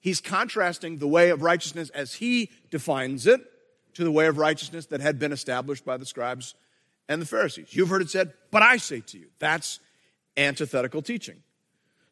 He's 0.00 0.20
contrasting 0.20 0.98
the 0.98 1.08
way 1.08 1.30
of 1.30 1.42
righteousness 1.42 1.90
as 1.90 2.14
he 2.14 2.50
defines 2.70 3.26
it 3.26 3.40
to 3.94 4.04
the 4.04 4.12
way 4.12 4.26
of 4.26 4.38
righteousness 4.38 4.86
that 4.86 5.00
had 5.00 5.18
been 5.18 5.32
established 5.32 5.84
by 5.84 5.96
the 5.96 6.04
scribes 6.04 6.54
and 7.08 7.22
the 7.22 7.26
Pharisees. 7.26 7.68
You've 7.70 7.88
heard 7.88 8.02
it 8.02 8.10
said, 8.10 8.34
but 8.50 8.62
I 8.62 8.76
say 8.76 9.00
to 9.00 9.18
you. 9.18 9.28
That's 9.38 9.80
antithetical 10.36 11.00
teaching. 11.00 11.42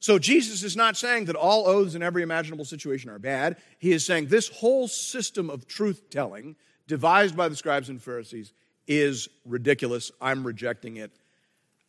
So 0.03 0.19
Jesus 0.19 0.65
is 0.65 0.77
not 0.77 0.97
saying 0.97 1.27
that 1.27 1.37
all 1.37 1.69
oaths 1.69 1.95
in 1.95 2.03
every 2.03 2.25
imaginable 2.25 2.65
situation 2.65 3.09
are 3.09 3.21
bad. 3.21 3.57
He 3.79 3.93
is 3.93 4.05
saying 4.05 4.27
this 4.27 4.49
whole 4.49 4.89
system 4.89 5.49
of 5.49 5.69
truth 5.69 6.11
telling 6.11 6.57
devised 6.89 7.37
by 7.37 7.49
the 7.49 7.55
scribes 7.55 7.89
and 7.89 8.03
Pharisees 8.03 8.53
is 8.89 9.29
ridiculous. 9.47 10.11
I'm 10.21 10.45
rejecting 10.45 10.97
it 10.97 11.13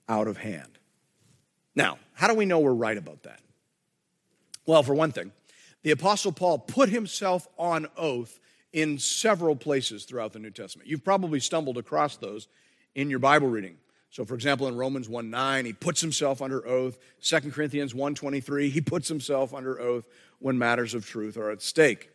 out 0.08 0.28
of 0.28 0.38
hand. 0.38 0.78
Now, 1.74 1.98
how 2.14 2.28
do 2.28 2.36
we 2.36 2.46
know 2.46 2.60
we're 2.60 2.76
right 2.76 3.00
about 3.00 3.24
that? 3.24 3.40
Well, 4.68 4.84
for 4.84 4.94
one 4.94 5.12
thing, 5.12 5.32
the 5.82 5.90
Apostle 5.90 6.34
Paul 6.34 6.60
put 6.60 6.90
himself 6.90 7.48
on 7.58 7.88
oath 7.98 8.40
in 8.72 9.00
several 9.00 9.56
places 9.56 10.06
throughout 10.06 10.34
the 10.34 10.40
New 10.40 10.52
Testament. 10.52 10.88
You've 10.88 11.04
probably 11.04 11.40
stumbled 11.40 11.80
across 11.80 12.18
those 12.18 12.48
in 12.94 13.10
your 13.10 13.18
Bible 13.18 13.48
reading. 13.48 13.78
So, 14.14 14.26
for 14.26 14.36
example, 14.36 14.68
in 14.68 14.78
Romans 14.78 15.10
1 15.10 15.32
9, 15.32 15.66
he 15.66 15.74
puts 15.74 16.00
himself 16.00 16.40
under 16.40 16.68
oath. 16.68 17.00
2 17.24 17.50
Corinthians 17.50 17.96
1 17.96 18.14
23, 18.14 18.70
he 18.70 18.80
puts 18.80 19.08
himself 19.08 19.56
under 19.56 19.82
oath 19.82 20.08
when 20.38 20.56
matters 20.56 20.94
of 20.94 21.04
truth 21.04 21.36
are 21.36 21.50
at 21.50 21.64
stake. 21.64 22.12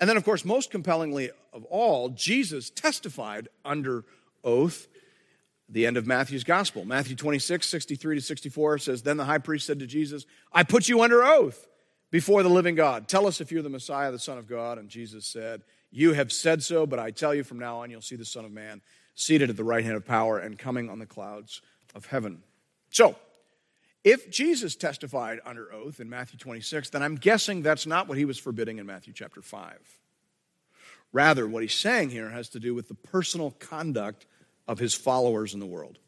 And 0.00 0.10
then, 0.10 0.16
of 0.16 0.24
course, 0.24 0.44
most 0.44 0.72
compellingly 0.72 1.30
of 1.52 1.64
all, 1.66 2.08
Jesus 2.08 2.70
testified 2.70 3.48
under 3.64 4.04
oath 4.42 4.88
the 5.68 5.86
end 5.86 5.96
of 5.96 6.08
Matthew's 6.08 6.42
gospel. 6.42 6.84
Matthew 6.84 7.14
26, 7.14 7.68
63 7.68 8.16
to 8.16 8.20
64 8.20 8.78
says, 8.78 9.02
Then 9.02 9.16
the 9.16 9.24
high 9.24 9.38
priest 9.38 9.68
said 9.68 9.78
to 9.78 9.86
Jesus, 9.86 10.26
I 10.52 10.64
put 10.64 10.88
you 10.88 11.02
under 11.02 11.22
oath 11.22 11.68
before 12.10 12.42
the 12.42 12.50
living 12.50 12.74
God. 12.74 13.06
Tell 13.06 13.28
us 13.28 13.40
if 13.40 13.52
you're 13.52 13.62
the 13.62 13.68
Messiah, 13.68 14.10
the 14.10 14.18
Son 14.18 14.38
of 14.38 14.48
God. 14.48 14.76
And 14.76 14.88
Jesus 14.88 15.24
said, 15.24 15.62
You 15.92 16.14
have 16.14 16.32
said 16.32 16.64
so, 16.64 16.84
but 16.84 16.98
I 16.98 17.12
tell 17.12 17.32
you 17.32 17.44
from 17.44 17.60
now 17.60 17.78
on, 17.78 17.90
you'll 17.90 18.00
see 18.00 18.16
the 18.16 18.24
Son 18.24 18.44
of 18.44 18.50
Man 18.50 18.82
seated 19.14 19.50
at 19.50 19.56
the 19.56 19.64
right 19.64 19.84
hand 19.84 19.96
of 19.96 20.06
power 20.06 20.38
and 20.38 20.58
coming 20.58 20.88
on 20.88 20.98
the 20.98 21.06
clouds 21.06 21.60
of 21.94 22.06
heaven. 22.06 22.42
So, 22.90 23.16
if 24.04 24.30
Jesus 24.30 24.74
testified 24.74 25.38
under 25.44 25.72
oath 25.72 26.00
in 26.00 26.10
Matthew 26.10 26.38
26, 26.38 26.90
then 26.90 27.02
I'm 27.02 27.14
guessing 27.14 27.62
that's 27.62 27.86
not 27.86 28.08
what 28.08 28.18
he 28.18 28.24
was 28.24 28.36
forbidding 28.36 28.78
in 28.78 28.86
Matthew 28.86 29.12
chapter 29.12 29.40
5. 29.40 29.78
Rather, 31.12 31.46
what 31.46 31.62
he's 31.62 31.74
saying 31.74 32.10
here 32.10 32.30
has 32.30 32.48
to 32.50 32.60
do 32.60 32.74
with 32.74 32.88
the 32.88 32.94
personal 32.94 33.52
conduct 33.52 34.26
of 34.66 34.78
his 34.78 34.94
followers 34.94 35.54
in 35.54 35.60
the 35.60 35.66
world. 35.66 35.98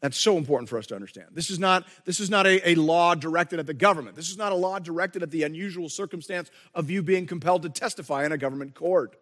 That's 0.00 0.16
so 0.16 0.36
important 0.36 0.68
for 0.68 0.78
us 0.78 0.86
to 0.88 0.94
understand. 0.94 1.28
This 1.32 1.50
is 1.50 1.58
not, 1.58 1.84
this 2.04 2.20
is 2.20 2.30
not 2.30 2.46
a, 2.46 2.70
a, 2.70 2.74
law 2.76 3.14
directed 3.14 3.58
at 3.58 3.66
the 3.66 3.74
government. 3.74 4.14
This 4.14 4.30
is 4.30 4.38
not 4.38 4.52
a 4.52 4.54
law 4.54 4.78
directed 4.78 5.22
at 5.22 5.30
the 5.30 5.42
unusual 5.42 5.88
circumstance 5.88 6.50
of 6.72 6.88
you 6.88 7.02
being 7.02 7.26
compelled 7.26 7.62
to 7.62 7.68
testify 7.68 8.24
in 8.24 8.30
a 8.30 8.38
government 8.38 8.74
court. 8.74 9.16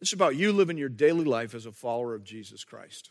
This 0.00 0.10
is 0.10 0.14
about 0.14 0.36
you 0.36 0.52
living 0.52 0.78
your 0.78 0.88
daily 0.88 1.24
life 1.24 1.54
as 1.54 1.66
a 1.66 1.72
follower 1.72 2.14
of 2.14 2.24
Jesus 2.24 2.64
Christ. 2.64 3.10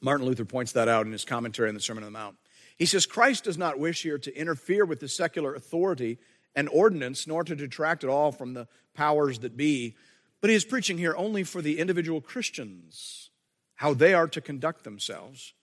Martin 0.00 0.26
Luther 0.26 0.44
points 0.44 0.72
that 0.72 0.88
out 0.88 1.06
in 1.06 1.12
his 1.12 1.24
commentary 1.24 1.68
on 1.68 1.74
the 1.74 1.80
Sermon 1.80 2.04
on 2.04 2.12
the 2.12 2.18
Mount. 2.18 2.36
He 2.76 2.86
says, 2.86 3.06
Christ 3.06 3.44
does 3.44 3.58
not 3.58 3.78
wish 3.78 4.02
here 4.02 4.18
to 4.18 4.36
interfere 4.36 4.84
with 4.84 5.00
the 5.00 5.08
secular 5.08 5.54
authority 5.54 6.18
and 6.54 6.68
ordinance, 6.68 7.26
nor 7.26 7.42
to 7.42 7.56
detract 7.56 8.04
at 8.04 8.10
all 8.10 8.30
from 8.30 8.54
the 8.54 8.68
powers 8.94 9.40
that 9.40 9.56
be, 9.56 9.96
but 10.40 10.50
he 10.50 10.56
is 10.56 10.64
preaching 10.64 10.98
here 10.98 11.14
only 11.16 11.42
for 11.42 11.60
the 11.60 11.78
individual 11.78 12.20
Christians, 12.20 13.30
how 13.76 13.94
they 13.94 14.14
are 14.14 14.28
to 14.28 14.40
conduct 14.40 14.84
themselves 14.84 15.54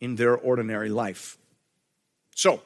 in 0.00 0.16
their 0.16 0.36
ordinary 0.36 0.88
life. 0.88 1.36
So, 2.34 2.62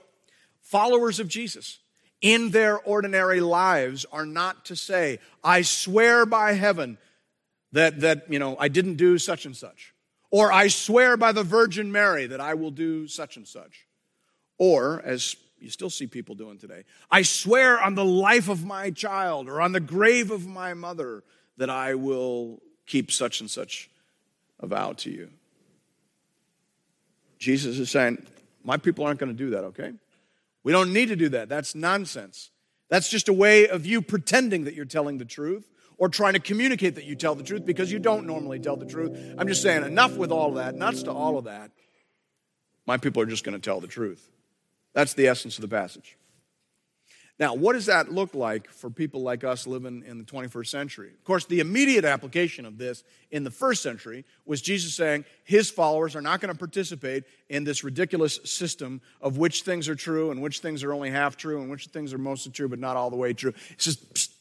followers 0.63 1.19
of 1.19 1.29
Jesus, 1.29 1.79
in 2.21 2.51
their 2.51 2.79
ordinary 2.79 3.41
lives 3.41 4.05
are 4.13 4.27
not 4.27 4.65
to 4.67 4.77
say, 4.77 5.19
I 5.43 5.63
swear 5.63 6.27
by 6.27 6.53
heaven 6.53 6.99
that, 7.73 8.01
that 8.01 8.31
you 8.31 8.39
know, 8.39 8.57
I 8.59 8.69
didn't 8.69 8.97
do 8.97 9.19
such 9.19 9.47
and 9.47 9.57
such. 9.57 9.95
Or 10.31 10.53
I 10.53 10.69
swear 10.69 11.17
by 11.17 11.33
the 11.33 11.43
Virgin 11.43 11.91
Mary 11.91 12.27
that 12.27 12.41
I 12.41 12.55
will 12.55 12.71
do 12.71 13.09
such 13.09 13.37
and 13.37 13.47
such. 13.47 13.87
Or, 14.59 15.03
as 15.05 15.37
you 15.59 15.71
still 15.71 15.91
see 15.91 16.07
people 16.07 16.35
doing 16.35 16.59
today, 16.59 16.85
I 17.11 17.23
swear 17.23 17.81
on 17.81 17.95
the 17.95 18.05
life 18.05 18.49
of 18.49 18.65
my 18.65 18.91
child 18.91 19.49
or 19.49 19.61
on 19.61 19.73
the 19.73 19.81
grave 19.81 20.31
of 20.31 20.47
my 20.47 20.75
mother 20.75 21.25
that 21.57 21.71
I 21.71 21.95
will 21.95 22.61
keep 22.87 23.11
such 23.11 23.41
and 23.41 23.51
such 23.51 23.91
a 24.61 24.67
vow 24.67 24.93
to 24.93 25.11
you. 25.11 25.31
Jesus 27.39 27.79
is 27.79 27.91
saying, 27.91 28.25
My 28.63 28.77
people 28.77 29.05
aren't 29.05 29.19
going 29.19 29.33
to 29.33 29.45
do 29.45 29.51
that, 29.51 29.65
okay? 29.65 29.93
We 30.63 30.73
don't 30.73 30.93
need 30.93 31.07
to 31.07 31.17
do 31.17 31.29
that. 31.31 31.49
That's 31.49 31.75
nonsense. 31.75 32.51
That's 32.89 33.09
just 33.09 33.29
a 33.29 33.33
way 33.33 33.69
of 33.69 33.87
you 33.87 34.03
pretending 34.03 34.65
that 34.65 34.75
you're 34.75 34.85
telling 34.85 35.19
the 35.19 35.25
truth 35.25 35.67
or 35.97 36.09
trying 36.09 36.33
to 36.33 36.41
communicate 36.41 36.97
that 36.97 37.05
you 37.05 37.15
tell 37.15 37.35
the 37.35 37.43
truth 37.43 37.65
because 37.65 37.93
you 37.93 37.99
don't 37.99 38.27
normally 38.27 38.59
tell 38.59 38.77
the 38.77 38.87
truth. 38.87 39.17
I'm 39.39 39.47
just 39.47 39.63
saying, 39.63 39.85
enough 39.85 40.17
with 40.17 40.33
all 40.33 40.51
of 40.51 40.55
that, 40.57 40.75
nuts 40.75 41.05
to 41.05 41.13
all 41.13 41.39
of 41.39 41.45
that. 41.45 41.71
My 42.87 42.97
people 42.97 43.23
are 43.23 43.27
just 43.27 43.45
going 43.45 43.55
to 43.55 43.61
tell 43.61 43.81
the 43.81 43.87
truth. 43.87 44.31
That's 44.93 45.15
the 45.15 45.29
essence 45.29 45.57
of 45.57 45.63
the 45.63 45.69
passage. 45.69 46.17
Now, 47.41 47.55
what 47.55 47.73
does 47.73 47.87
that 47.87 48.13
look 48.13 48.35
like 48.35 48.69
for 48.71 48.91
people 48.91 49.23
like 49.23 49.45
us 49.45 49.67
living 49.67 50.05
in 50.07 50.19
the 50.19 50.25
21st 50.25 50.67
century? 50.67 51.09
Of 51.09 51.25
course, 51.25 51.47
the 51.47 51.61
immediate 51.61 52.05
application 52.05 52.67
of 52.67 52.77
this 52.77 53.03
in 53.31 53.45
the 53.45 53.51
first 53.51 53.83
century 53.83 54.27
was 54.45 54.61
Jesus 54.61 54.95
saying 54.95 55.25
his 55.45 55.71
followers 55.71 56.15
are 56.15 56.21
not 56.21 56.43
going 56.43 56.53
to 56.53 56.59
participate 56.59 57.25
in 57.49 57.65
this 57.65 57.83
ridiculous 57.83 58.41
system 58.45 59.01
of 59.23 59.39
which 59.39 59.63
things 59.63 59.89
are 59.89 59.95
true 59.95 60.31
and 60.31 60.43
which 60.43 60.59
things 60.59 60.85
are 60.85 60.93
only 60.93 61.11
half 61.11 61.39
true 61.39 61.63
and 61.63 61.71
which 61.71 61.87
things 61.87 62.13
are 62.13 62.19
mostly 62.19 62.53
true 62.53 62.69
but 62.69 62.79
not 62.79 62.95
all 62.95 63.09
the 63.09 63.17
way 63.17 63.33
true. 63.33 63.55
He 63.71 63.75
says, 63.79 63.97
Psst, 63.97 64.35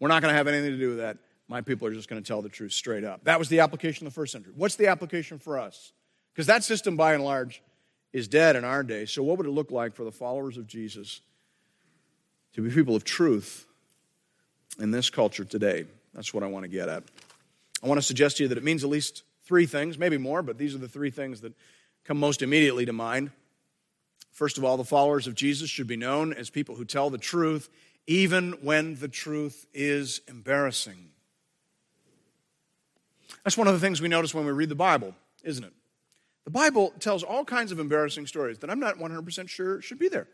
we're 0.00 0.08
not 0.08 0.22
going 0.22 0.32
to 0.32 0.36
have 0.36 0.48
anything 0.48 0.70
to 0.70 0.78
do 0.78 0.88
with 0.88 0.98
that. 0.98 1.18
My 1.46 1.60
people 1.60 1.86
are 1.86 1.92
just 1.92 2.08
going 2.08 2.22
to 2.22 2.26
tell 2.26 2.40
the 2.40 2.48
truth 2.48 2.72
straight 2.72 3.04
up. 3.04 3.24
That 3.24 3.38
was 3.38 3.50
the 3.50 3.60
application 3.60 4.06
of 4.06 4.14
the 4.14 4.18
first 4.18 4.32
century. 4.32 4.54
What's 4.56 4.76
the 4.76 4.86
application 4.86 5.38
for 5.38 5.58
us? 5.58 5.92
Because 6.32 6.46
that 6.46 6.64
system, 6.64 6.96
by 6.96 7.12
and 7.12 7.22
large, 7.22 7.62
is 8.14 8.28
dead 8.28 8.56
in 8.56 8.64
our 8.64 8.82
day. 8.82 9.04
So, 9.04 9.22
what 9.22 9.36
would 9.36 9.46
it 9.46 9.50
look 9.50 9.70
like 9.70 9.94
for 9.94 10.04
the 10.04 10.10
followers 10.10 10.56
of 10.56 10.66
Jesus? 10.66 11.20
To 12.54 12.62
be 12.62 12.70
people 12.70 12.94
of 12.94 13.04
truth 13.04 13.66
in 14.78 14.90
this 14.90 15.10
culture 15.10 15.44
today. 15.44 15.84
That's 16.14 16.34
what 16.34 16.42
I 16.42 16.46
want 16.46 16.64
to 16.64 16.68
get 16.68 16.88
at. 16.88 17.04
I 17.82 17.88
want 17.88 17.98
to 17.98 18.06
suggest 18.06 18.36
to 18.36 18.44
you 18.44 18.48
that 18.48 18.58
it 18.58 18.64
means 18.64 18.84
at 18.84 18.90
least 18.90 19.22
three 19.44 19.66
things, 19.66 19.98
maybe 19.98 20.18
more, 20.18 20.42
but 20.42 20.58
these 20.58 20.74
are 20.74 20.78
the 20.78 20.88
three 20.88 21.10
things 21.10 21.40
that 21.40 21.52
come 22.04 22.18
most 22.18 22.42
immediately 22.42 22.86
to 22.86 22.92
mind. 22.92 23.30
First 24.30 24.58
of 24.58 24.64
all, 24.64 24.76
the 24.76 24.84
followers 24.84 25.26
of 25.26 25.34
Jesus 25.34 25.68
should 25.68 25.86
be 25.86 25.96
known 25.96 26.32
as 26.32 26.50
people 26.50 26.74
who 26.74 26.84
tell 26.84 27.10
the 27.10 27.18
truth 27.18 27.68
even 28.06 28.52
when 28.62 28.96
the 28.96 29.08
truth 29.08 29.66
is 29.72 30.20
embarrassing. 30.28 31.10
That's 33.44 33.56
one 33.56 33.66
of 33.66 33.74
the 33.74 33.80
things 33.80 34.00
we 34.00 34.08
notice 34.08 34.34
when 34.34 34.46
we 34.46 34.52
read 34.52 34.68
the 34.68 34.74
Bible, 34.74 35.14
isn't 35.42 35.64
it? 35.64 35.72
The 36.44 36.50
Bible 36.50 36.92
tells 36.98 37.22
all 37.22 37.44
kinds 37.44 37.72
of 37.72 37.78
embarrassing 37.78 38.26
stories 38.26 38.58
that 38.58 38.70
I'm 38.70 38.80
not 38.80 38.98
100% 38.98 39.48
sure 39.48 39.80
should 39.80 39.98
be 39.98 40.08
there. 40.08 40.28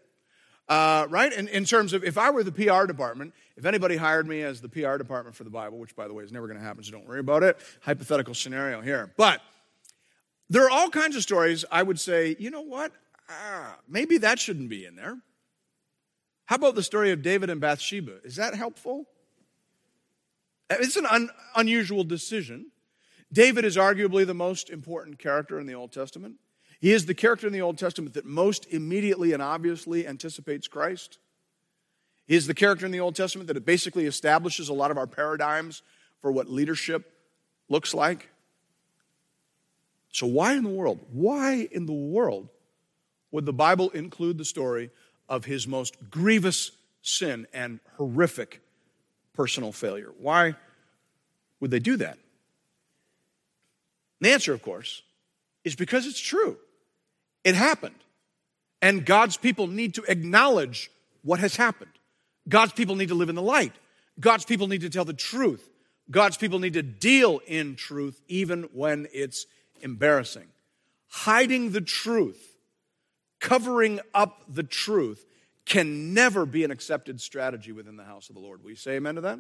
Uh, 0.69 1.07
right? 1.09 1.33
In, 1.33 1.49
in 1.49 1.65
terms 1.65 1.95
of 1.95 2.05
if 2.05 2.19
I 2.19 2.31
were 2.31 2.45
the 2.45 2.53
PR 2.53 2.85
department, 2.87 3.33
if 3.57 3.65
anybody 3.65 3.97
hired 3.97 4.29
me 4.29 4.43
as 4.43 4.61
the 4.61 4.69
PR 4.69 4.97
department 4.97 5.35
for 5.35 5.45
the 5.45 5.51
Bible, 5.51 5.79
which 5.79 5.97
by 5.97 6.07
the 6.07 6.15
way 6.15 6.25
is 6.25 6.33
never 6.33 6.47
going 6.47 6.59
to 6.59 6.65
happen, 6.65 6.85
so 6.85 6.93
don't 6.93 7.07
worry 7.07 7.21
about 7.21 7.43
it, 7.43 7.57
hypothetical 7.81 8.35
scenario 8.35 8.83
here. 8.83 9.13
But 9.17 9.41
there 10.51 10.65
are 10.65 10.71
all 10.71 10.91
kinds 10.91 11.17
of 11.17 11.23
stories 11.23 11.65
I 11.71 11.83
would 11.83 11.99
say, 11.99 12.37
you 12.39 12.51
know 12.51 12.61
what? 12.61 12.93
Ah, 13.31 13.77
maybe 13.89 14.19
that 14.19 14.39
shouldn't 14.39 14.69
be 14.69 14.85
in 14.85 14.97
there. 14.97 15.19
How 16.47 16.57
about 16.57 16.75
the 16.75 16.83
story 16.83 17.13
of 17.13 17.23
David 17.23 17.51
and 17.51 17.61
Bathsheba? 17.61 18.19
Is 18.25 18.37
that 18.37 18.55
helpful? 18.55 19.07
It's 20.71 20.97
an 20.97 21.07
un- 21.07 21.31
unusual 21.57 22.05
decision. 22.05 22.71
David 23.33 23.65
is 23.65 23.77
arguably 23.77 24.27
the 24.27 24.35
most 24.35 24.71
important 24.71 25.19
character 25.19 25.59
in 25.61 25.67
the 25.67 25.75
Old 25.75 25.93
Testament. 25.93 26.37
He 26.81 26.93
is 26.93 27.07
the 27.07 27.15
character 27.15 27.47
in 27.47 27.53
the 27.53 27.61
Old 27.61 27.77
Testament 27.77 28.15
that 28.15 28.25
most 28.25 28.67
immediately 28.73 29.33
and 29.33 29.43
obviously 29.43 30.07
anticipates 30.07 30.69
Christ. 30.69 31.19
He 32.27 32.37
is 32.37 32.47
the 32.47 32.55
character 32.55 32.87
in 32.87 32.93
the 32.93 33.01
Old 33.01 33.17
Testament 33.17 33.49
that 33.49 33.65
basically 33.65 34.07
establishes 34.07 34.69
a 34.69 34.75
lot 34.75 34.91
of 34.91 34.99
our 34.99 35.07
paradigms 35.07 35.83
for 36.21 36.31
what 36.31 36.49
leadership 36.49 37.13
looks 37.69 37.95
like. 37.95 38.29
So, 40.13 40.27
why 40.27 40.55
in 40.55 40.63
the 40.63 40.71
world, 40.71 41.01
why 41.13 41.69
in 41.71 41.87
the 41.87 41.93
world 41.93 42.49
would 43.31 43.45
the 43.45 43.53
Bible 43.53 43.91
include 43.91 44.39
the 44.39 44.45
story 44.45 44.91
of 45.29 45.45
his 45.45 45.67
most 45.67 45.97
grievous 46.11 46.71
sin 47.03 47.47
and 47.53 47.81
horrific 47.97 48.63
personal 49.35 49.73
failure? 49.73 50.13
Why 50.19 50.55
would 51.61 51.71
they 51.71 51.79
do 51.79 51.97
that? 51.97 52.19
The 54.21 54.33
answer, 54.33 54.53
of 54.53 54.63
course, 54.63 55.03
is 55.65 55.77
because 55.77 56.07
it's 56.07 56.21
true. 56.21 56.57
It 57.49 57.55
happened. 57.55 57.95
And 58.83 59.07
God's 59.07 59.39
people 59.39 59.69
need 59.69 59.95
to 59.95 60.03
acknowledge 60.07 60.91
what 61.23 61.41
has 61.41 61.57
happened. 61.57 61.91
God's 62.47 62.75
people 62.75 62.95
need 62.95 63.09
to 63.09 63.15
live 63.15 63.31
in 63.31 63.37
the 63.37 63.43
light. 63.43 63.73
God's 64.21 64.45
people 64.45 64.69
need 64.69 64.83
to 64.83 64.91
tell 64.91 65.07
the 65.07 65.15
truth. 65.15 65.67
God's 66.11 66.37
people 66.37 66.59
need 66.59 66.75
to 66.75 66.83
deal 66.83 67.41
in 67.47 67.75
truth 67.75 68.21
even 68.29 68.65
when 68.75 69.09
it's 69.15 69.47
embarrassing. 69.81 70.47
Hiding 71.09 71.71
the 71.71 71.81
truth, 71.81 72.55
covering 73.41 74.01
up 74.13 74.43
the 74.47 74.63
truth, 74.63 75.25
can 75.65 76.13
never 76.13 76.45
be 76.45 76.65
an 76.65 76.71
accepted 76.71 77.19
strategy 77.19 77.73
within 77.73 77.97
the 77.97 78.05
house 78.05 78.29
of 78.29 78.35
the 78.35 78.43
Lord. 78.43 78.63
Will 78.63 78.71
you 78.71 78.77
say 78.77 78.97
amen 78.97 79.15
to 79.15 79.23
that? 79.23 79.39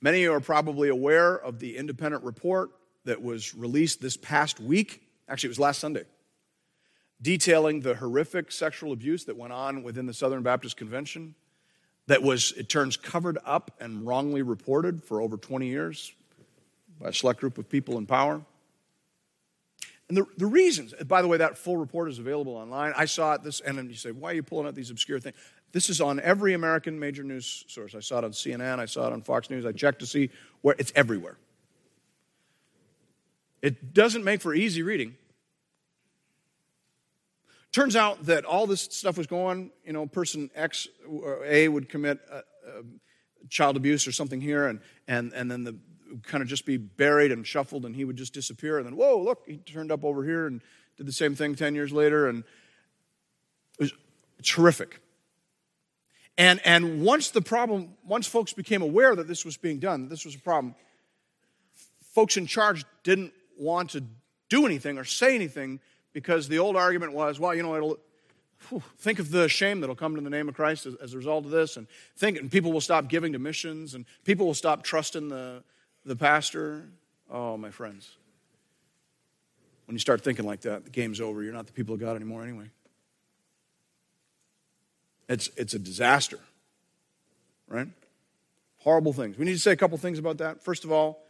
Many 0.00 0.26
are 0.28 0.40
probably 0.40 0.88
aware 0.88 1.36
of 1.36 1.58
the 1.58 1.76
independent 1.76 2.24
report 2.24 2.70
that 3.04 3.20
was 3.20 3.54
released 3.54 4.00
this 4.00 4.16
past 4.16 4.60
week. 4.60 5.02
Actually, 5.28 5.48
it 5.48 5.50
was 5.50 5.58
last 5.58 5.80
Sunday, 5.80 6.04
detailing 7.20 7.80
the 7.80 7.96
horrific 7.96 8.52
sexual 8.52 8.92
abuse 8.92 9.24
that 9.24 9.36
went 9.36 9.52
on 9.52 9.82
within 9.82 10.06
the 10.06 10.14
Southern 10.14 10.42
Baptist 10.42 10.76
Convention, 10.76 11.34
that 12.06 12.22
was, 12.22 12.52
it 12.52 12.68
turns, 12.68 12.96
covered 12.96 13.38
up 13.44 13.72
and 13.80 14.06
wrongly 14.06 14.42
reported 14.42 15.02
for 15.02 15.20
over 15.20 15.36
20 15.36 15.66
years 15.66 16.12
by 17.00 17.08
a 17.08 17.12
select 17.12 17.40
group 17.40 17.58
of 17.58 17.68
people 17.68 17.98
in 17.98 18.06
power. 18.06 18.40
And 20.08 20.16
the, 20.16 20.24
the 20.36 20.46
reasons, 20.46 20.94
by 21.06 21.20
the 21.20 21.26
way, 21.26 21.38
that 21.38 21.58
full 21.58 21.76
report 21.76 22.08
is 22.08 22.20
available 22.20 22.54
online. 22.54 22.92
I 22.96 23.06
saw 23.06 23.32
it 23.34 23.42
this, 23.42 23.60
and 23.60 23.90
you 23.90 23.96
say, 23.96 24.12
why 24.12 24.30
are 24.30 24.34
you 24.34 24.44
pulling 24.44 24.68
out 24.68 24.76
these 24.76 24.90
obscure 24.90 25.18
things? 25.18 25.34
This 25.72 25.90
is 25.90 26.00
on 26.00 26.20
every 26.20 26.54
American 26.54 26.98
major 26.98 27.24
news 27.24 27.64
source. 27.66 27.94
I 27.94 28.00
saw 28.00 28.18
it 28.18 28.24
on 28.24 28.30
CNN, 28.30 28.78
I 28.78 28.86
saw 28.86 29.08
it 29.08 29.12
on 29.12 29.22
Fox 29.22 29.50
News. 29.50 29.66
I 29.66 29.72
checked 29.72 29.98
to 29.98 30.06
see 30.06 30.30
where 30.62 30.76
it's 30.78 30.92
everywhere. 30.94 31.36
It 33.62 33.94
doesn't 33.94 34.22
make 34.22 34.40
for 34.40 34.54
easy 34.54 34.82
reading. 34.82 35.16
Turns 37.76 37.94
out 37.94 38.24
that 38.24 38.46
all 38.46 38.66
this 38.66 38.80
stuff 38.80 39.18
was 39.18 39.26
going, 39.26 39.70
you 39.84 39.92
know, 39.92 40.06
person 40.06 40.48
X 40.54 40.88
or 41.06 41.44
A 41.44 41.68
would 41.68 41.90
commit 41.90 42.18
a, 42.32 42.36
a 42.36 42.82
child 43.50 43.76
abuse 43.76 44.06
or 44.08 44.12
something 44.12 44.40
here, 44.40 44.68
and, 44.68 44.80
and, 45.06 45.30
and 45.34 45.50
then 45.50 45.62
the 45.62 45.76
kind 46.22 46.40
of 46.40 46.48
just 46.48 46.64
be 46.64 46.78
buried 46.78 47.32
and 47.32 47.46
shuffled, 47.46 47.84
and 47.84 47.94
he 47.94 48.06
would 48.06 48.16
just 48.16 48.32
disappear. 48.32 48.78
And 48.78 48.86
then, 48.86 48.96
whoa, 48.96 49.20
look, 49.20 49.42
he 49.46 49.58
turned 49.58 49.92
up 49.92 50.04
over 50.04 50.24
here 50.24 50.46
and 50.46 50.62
did 50.96 51.04
the 51.04 51.12
same 51.12 51.34
thing 51.34 51.54
10 51.54 51.74
years 51.74 51.92
later. 51.92 52.26
And 52.28 52.44
it 53.78 53.80
was 53.80 53.92
terrific. 54.42 55.02
And, 56.38 56.62
and 56.64 57.02
once 57.02 57.28
the 57.28 57.42
problem, 57.42 57.90
once 58.06 58.26
folks 58.26 58.54
became 58.54 58.80
aware 58.80 59.14
that 59.14 59.28
this 59.28 59.44
was 59.44 59.58
being 59.58 59.80
done, 59.80 60.04
that 60.04 60.08
this 60.08 60.24
was 60.24 60.34
a 60.34 60.40
problem, 60.40 60.74
folks 62.14 62.38
in 62.38 62.46
charge 62.46 62.86
didn't 63.02 63.34
want 63.58 63.90
to 63.90 64.02
do 64.48 64.64
anything 64.64 64.96
or 64.96 65.04
say 65.04 65.34
anything 65.34 65.78
because 66.16 66.48
the 66.48 66.58
old 66.58 66.76
argument 66.76 67.12
was, 67.12 67.38
well, 67.38 67.54
you 67.54 67.62
know, 67.62 67.76
it'll, 67.76 67.98
think 68.96 69.18
of 69.18 69.30
the 69.30 69.50
shame 69.50 69.80
that'll 69.80 69.94
come 69.94 70.14
to 70.14 70.22
the 70.22 70.30
name 70.30 70.48
of 70.48 70.54
Christ 70.54 70.86
as, 70.86 70.94
as, 70.94 71.12
a 71.12 71.18
result 71.18 71.44
of 71.44 71.50
this, 71.50 71.76
and 71.76 71.86
think, 72.16 72.38
and 72.38 72.50
people 72.50 72.72
will 72.72 72.80
stop 72.80 73.08
giving 73.08 73.34
to 73.34 73.38
missions, 73.38 73.92
and 73.92 74.06
people 74.24 74.46
will 74.46 74.54
stop 74.54 74.82
trusting 74.82 75.28
the, 75.28 75.62
the 76.06 76.16
pastor. 76.16 76.88
Oh, 77.30 77.58
my 77.58 77.70
friends. 77.70 78.16
When 79.84 79.94
you 79.94 79.98
start 79.98 80.24
thinking 80.24 80.46
like 80.46 80.62
that, 80.62 80.84
the 80.84 80.90
game's 80.90 81.20
over. 81.20 81.42
You're 81.42 81.52
not 81.52 81.66
the 81.66 81.74
people 81.74 81.92
of 81.92 82.00
God 82.00 82.16
anymore 82.16 82.42
anyway. 82.42 82.70
It's, 85.28 85.50
it's 85.58 85.74
a 85.74 85.78
disaster, 85.78 86.38
right? 87.68 87.88
Horrible 88.78 89.12
things. 89.12 89.36
We 89.36 89.44
need 89.44 89.52
to 89.52 89.58
say 89.58 89.72
a 89.72 89.76
couple 89.76 89.98
things 89.98 90.18
about 90.18 90.38
that. 90.38 90.64
First 90.64 90.84
of 90.84 90.90
all, 90.90 91.22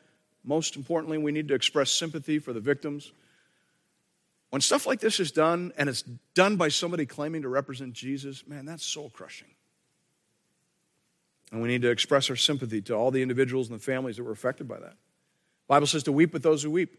most 0.44 0.76
importantly, 0.76 1.18
we 1.18 1.32
need 1.32 1.48
to 1.48 1.54
express 1.54 1.90
sympathy 1.90 2.38
for 2.38 2.52
the 2.52 2.60
victims. 2.60 3.10
When 4.50 4.60
stuff 4.60 4.86
like 4.86 5.00
this 5.00 5.20
is 5.20 5.32
done 5.32 5.72
and 5.76 5.88
it's 5.88 6.02
done 6.34 6.56
by 6.56 6.68
somebody 6.68 7.04
claiming 7.04 7.42
to 7.42 7.48
represent 7.48 7.92
Jesus, 7.92 8.46
man, 8.46 8.64
that's 8.64 8.84
soul 8.84 9.10
crushing. 9.10 9.48
And 11.52 11.62
we 11.62 11.68
need 11.68 11.82
to 11.82 11.90
express 11.90 12.30
our 12.30 12.36
sympathy 12.36 12.80
to 12.82 12.94
all 12.94 13.10
the 13.10 13.22
individuals 13.22 13.68
and 13.68 13.78
the 13.78 13.82
families 13.82 14.16
that 14.16 14.24
were 14.24 14.32
affected 14.32 14.68
by 14.68 14.78
that. 14.78 14.90
The 14.90 15.68
Bible 15.68 15.86
says 15.86 16.02
to 16.04 16.12
weep 16.12 16.32
with 16.32 16.42
those 16.42 16.62
who 16.62 16.70
weep. 16.70 16.96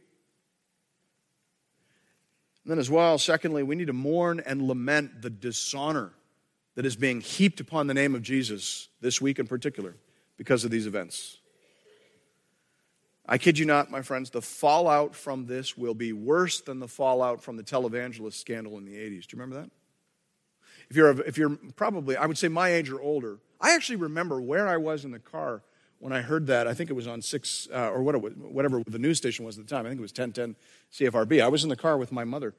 And 2.63 2.71
then, 2.71 2.79
as 2.79 2.89
well, 2.89 3.17
secondly, 3.17 3.63
we 3.63 3.75
need 3.75 3.88
to 3.88 3.93
mourn 3.93 4.41
and 4.45 4.62
lament 4.67 5.21
the 5.21 5.29
dishonor 5.29 6.12
that 6.75 6.86
is 6.86 6.95
being 6.95 7.21
heaped 7.21 7.60
upon 7.60 7.88
the 7.88 7.93
name 7.93 8.13
of 8.13 8.21
Jesus 8.21 8.89
this 8.99 9.21
week 9.21 9.39
in 9.39 9.47
particular 9.47 9.95
because 10.38 10.63
of 10.65 10.71
these 10.71 10.86
events. 10.86 11.38
I 13.28 13.38
kid 13.38 13.60
you 13.60 13.66
not, 13.66 13.92
my 13.92 14.02
friends, 14.02 14.30
the 14.30 14.42
fallout 14.42 15.16
from 15.16 15.46
this 15.46 15.78
will 15.78 15.94
be 15.94 16.13
worse 16.13 16.62
than 16.62 16.80
the 16.80 16.88
fallout 16.88 17.44
from 17.44 17.58
the 17.58 17.63
televangelist 17.63 18.34
scandal 18.34 18.78
in 18.78 18.86
the 18.86 18.94
80s. 18.94 19.28
Do 19.28 19.36
you 19.36 19.42
remember 19.42 19.62
that? 19.62 19.72
If 20.90 20.96
you're, 20.96 21.22
if 21.22 21.38
you're 21.38 21.58
probably, 21.76 22.16
I 22.16 22.26
would 22.26 22.38
say 22.38 22.48
my 22.48 22.70
age 22.70 22.90
or 22.90 23.02
older, 23.02 23.40
I 23.60 23.76
actually 23.76 23.98
remember 23.98 24.40
where 24.40 24.68
I 24.68 24.78
was 24.78 25.04
in 25.04 25.12
the 25.12 25.20
car 25.20 25.62
when 26.00 26.13
I 26.13 26.22
heard 26.22 26.48
that. 26.48 26.68
I 26.68 26.74
think 26.74 26.90
it 26.90 26.94
was 26.94 27.08
on 27.08 27.22
6, 27.22 27.68
uh, 27.74 27.90
or 27.90 28.02
whatever 28.02 28.82
the 28.88 29.00
news 29.00 29.18
station 29.18 29.46
was 29.46 29.58
at 29.58 29.68
the 29.68 29.70
time. 29.70 29.86
I 29.86 29.90
think 29.90 30.00
it 30.00 30.02
was 30.02 30.12
1010 30.12 30.56
CFRB. 30.94 31.44
I 31.44 31.50
was 31.50 31.63
in 31.63 31.70
the 31.70 31.76
car 31.76 31.98
with 31.98 32.13
my 32.13 32.24
mother 32.24 32.54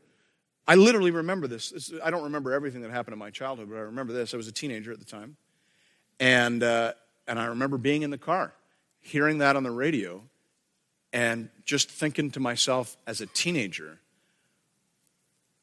I 0.68 0.74
literally 0.74 1.10
remember 1.10 1.46
this. 1.46 1.70
this. 1.70 1.90
I 2.04 2.10
don't 2.10 2.24
remember 2.24 2.52
everything 2.52 2.82
that 2.82 2.90
happened 2.90 3.14
in 3.14 3.18
my 3.18 3.30
childhood, 3.30 3.70
but 3.70 3.76
I 3.76 3.80
remember 3.80 4.12
this. 4.12 4.34
I 4.34 4.36
was 4.36 4.48
a 4.48 4.52
teenager 4.52 4.92
at 4.92 4.98
the 4.98 5.06
time. 5.06 5.38
And, 6.20 6.62
uh, 6.62 6.92
and 7.26 7.38
I 7.38 7.46
remember 7.46 7.78
being 7.78 8.02
in 8.02 8.10
the 8.10 8.18
car, 8.18 8.52
hearing 9.00 9.38
that 9.38 9.56
on 9.56 9.62
the 9.62 9.70
radio, 9.70 10.22
and 11.12 11.48
just 11.64 11.90
thinking 11.90 12.30
to 12.32 12.40
myself 12.40 12.96
as 13.06 13.20
a 13.20 13.26
teenager, 13.26 13.98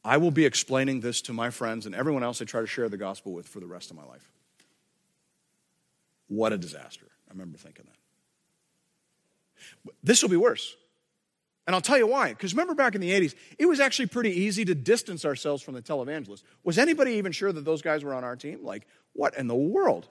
I 0.04 0.18
will 0.18 0.32
be 0.32 0.46
explaining 0.46 1.02
this 1.02 1.22
to 1.24 1.34
my 1.34 1.50
friends 1.50 1.86
and 1.86 1.96
everyone 1.96 2.24
else 2.24 2.42
I 2.42 2.46
try 2.46 2.62
to 2.62 2.68
share 2.68 2.90
the 2.90 2.98
gospel 2.98 3.34
with 3.34 3.48
for 3.48 3.60
the 3.60 3.68
rest 3.68 3.90
of 3.90 3.98
my 3.98 4.06
life. 4.06 4.32
What 6.28 6.54
a 6.54 6.58
disaster. 6.58 7.08
I 7.28 7.34
remember 7.34 7.58
thinking 7.58 7.86
that. 7.86 9.94
This 10.04 10.22
will 10.22 10.30
be 10.30 10.38
worse. 10.38 10.76
And 11.68 11.76
I'll 11.76 11.82
tell 11.82 11.98
you 11.98 12.08
why. 12.08 12.30
Because 12.30 12.54
remember 12.54 12.76
back 12.76 12.94
in 12.94 13.02
the 13.02 13.12
80s, 13.12 13.34
it 13.58 13.66
was 13.66 13.80
actually 13.80 14.08
pretty 14.08 14.32
easy 14.32 14.66
to 14.66 14.76
distance 14.76 15.26
ourselves 15.26 15.64
from 15.64 15.74
the 15.74 15.82
televangelists. 15.82 16.44
Was 16.64 16.78
anybody 16.78 17.14
even 17.14 17.32
sure 17.32 17.52
that 17.52 17.66
those 17.66 17.82
guys 17.82 18.04
were 18.04 18.14
on 18.14 18.24
our 18.24 18.36
team? 18.36 18.60
Like, 18.64 18.88
what 19.14 19.36
in 19.36 19.48
the 19.48 19.56
world? 19.56 20.08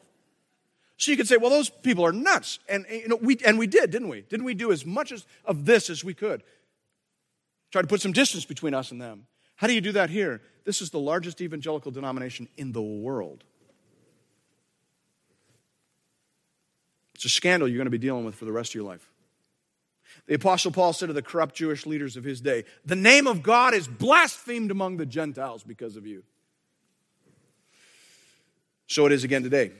So 0.96 1.10
you 1.10 1.16
could 1.16 1.28
say, 1.28 1.36
well, 1.36 1.50
those 1.50 1.70
people 1.70 2.06
are 2.06 2.12
nuts. 2.12 2.60
And, 2.68 2.86
you 2.88 3.08
know, 3.08 3.16
we, 3.16 3.38
and 3.44 3.58
we 3.58 3.66
did, 3.66 3.90
didn't 3.90 4.08
we? 4.08 4.22
Didn't 4.22 4.44
we 4.44 4.54
do 4.54 4.70
as 4.70 4.86
much 4.86 5.12
as, 5.12 5.26
of 5.44 5.64
this 5.64 5.90
as 5.90 6.04
we 6.04 6.14
could? 6.14 6.42
Try 7.72 7.82
to 7.82 7.88
put 7.88 8.00
some 8.00 8.12
distance 8.12 8.44
between 8.44 8.74
us 8.74 8.92
and 8.92 9.00
them. 9.00 9.26
How 9.56 9.66
do 9.66 9.74
you 9.74 9.80
do 9.80 9.92
that 9.92 10.10
here? 10.10 10.40
This 10.64 10.80
is 10.80 10.90
the 10.90 10.98
largest 10.98 11.40
evangelical 11.40 11.90
denomination 11.90 12.48
in 12.56 12.72
the 12.72 12.82
world. 12.82 13.44
It's 17.14 17.24
a 17.24 17.28
scandal 17.28 17.68
you're 17.68 17.78
going 17.78 17.86
to 17.86 17.90
be 17.90 17.98
dealing 17.98 18.24
with 18.24 18.34
for 18.34 18.44
the 18.44 18.52
rest 18.52 18.70
of 18.70 18.74
your 18.76 18.84
life. 18.84 19.10
The 20.26 20.34
Apostle 20.34 20.70
Paul 20.70 20.92
said 20.92 21.06
to 21.06 21.12
the 21.12 21.22
corrupt 21.22 21.54
Jewish 21.54 21.86
leaders 21.86 22.16
of 22.16 22.24
his 22.24 22.40
day, 22.40 22.64
The 22.84 22.96
name 22.96 23.26
of 23.26 23.42
God 23.42 23.74
is 23.74 23.88
blasphemed 23.88 24.70
among 24.70 24.96
the 24.96 25.06
Gentiles 25.06 25.62
because 25.62 25.96
of 25.96 26.06
you. 26.06 26.22
So 28.86 29.06
it 29.06 29.12
is 29.12 29.24
again 29.24 29.42
today. 29.42 29.72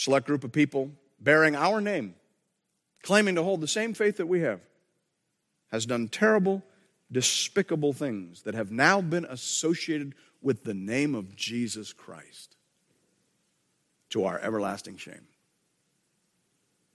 Select 0.00 0.26
group 0.26 0.44
of 0.44 0.52
people 0.52 0.92
bearing 1.20 1.54
our 1.54 1.78
name, 1.78 2.14
claiming 3.02 3.34
to 3.34 3.42
hold 3.42 3.60
the 3.60 3.68
same 3.68 3.92
faith 3.92 4.16
that 4.16 4.24
we 4.24 4.40
have, 4.40 4.62
has 5.70 5.84
done 5.84 6.08
terrible, 6.08 6.62
despicable 7.12 7.92
things 7.92 8.40
that 8.44 8.54
have 8.54 8.72
now 8.72 9.02
been 9.02 9.26
associated 9.26 10.14
with 10.40 10.64
the 10.64 10.72
name 10.72 11.14
of 11.14 11.36
Jesus 11.36 11.92
Christ 11.92 12.56
to 14.08 14.24
our 14.24 14.38
everlasting 14.38 14.96
shame. 14.96 15.26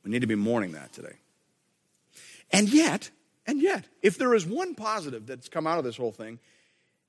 We 0.04 0.10
need 0.10 0.22
to 0.22 0.28
be 0.28 0.34
mourning 0.34 0.72
that 0.72 0.92
today. 0.92 1.18
And 2.50 2.68
yet, 2.74 3.12
and 3.46 3.62
yet, 3.62 3.86
if 4.02 4.18
there 4.18 4.34
is 4.34 4.48
one 4.48 4.74
positive 4.74 5.28
that's 5.28 5.48
come 5.48 5.68
out 5.68 5.78
of 5.78 5.86
this 5.86 5.98
whole 5.98 6.12
thing, 6.12 6.40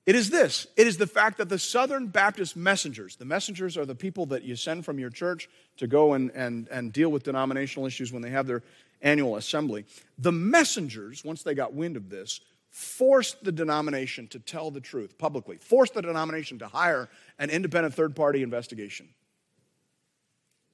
it 0.07 0.15
is 0.15 0.31
this 0.31 0.65
it 0.75 0.87
is 0.87 0.97
the 0.97 1.05
fact 1.05 1.37
that 1.37 1.49
the 1.49 1.59
Southern 1.59 2.07
Baptist 2.07 2.55
messengers, 2.55 3.17
the 3.17 3.25
messengers 3.25 3.77
are 3.77 3.85
the 3.85 3.93
people 3.93 4.25
that 4.27 4.43
you 4.43 4.55
send 4.55 4.85
from 4.85 4.97
your 4.97 5.11
church 5.11 5.47
to 5.77 5.85
go 5.85 6.13
and, 6.13 6.31
and, 6.31 6.67
and 6.69 6.91
deal 6.91 7.09
with 7.09 7.23
denominational 7.23 7.85
issues 7.85 8.11
when 8.11 8.23
they 8.23 8.31
have 8.31 8.47
their 8.47 8.63
annual 9.03 9.35
assembly. 9.35 9.85
The 10.17 10.31
messengers, 10.31 11.23
once 11.23 11.43
they 11.43 11.53
got 11.53 11.73
wind 11.75 11.97
of 11.97 12.09
this, 12.09 12.41
forced 12.71 13.43
the 13.43 13.51
denomination 13.51 14.27
to 14.29 14.39
tell 14.39 14.71
the 14.71 14.81
truth 14.81 15.19
publicly, 15.19 15.57
forced 15.57 15.93
the 15.93 16.01
denomination 16.01 16.57
to 16.59 16.67
hire 16.67 17.09
an 17.37 17.51
independent 17.51 17.93
third 17.93 18.15
party 18.15 18.41
investigation, 18.41 19.09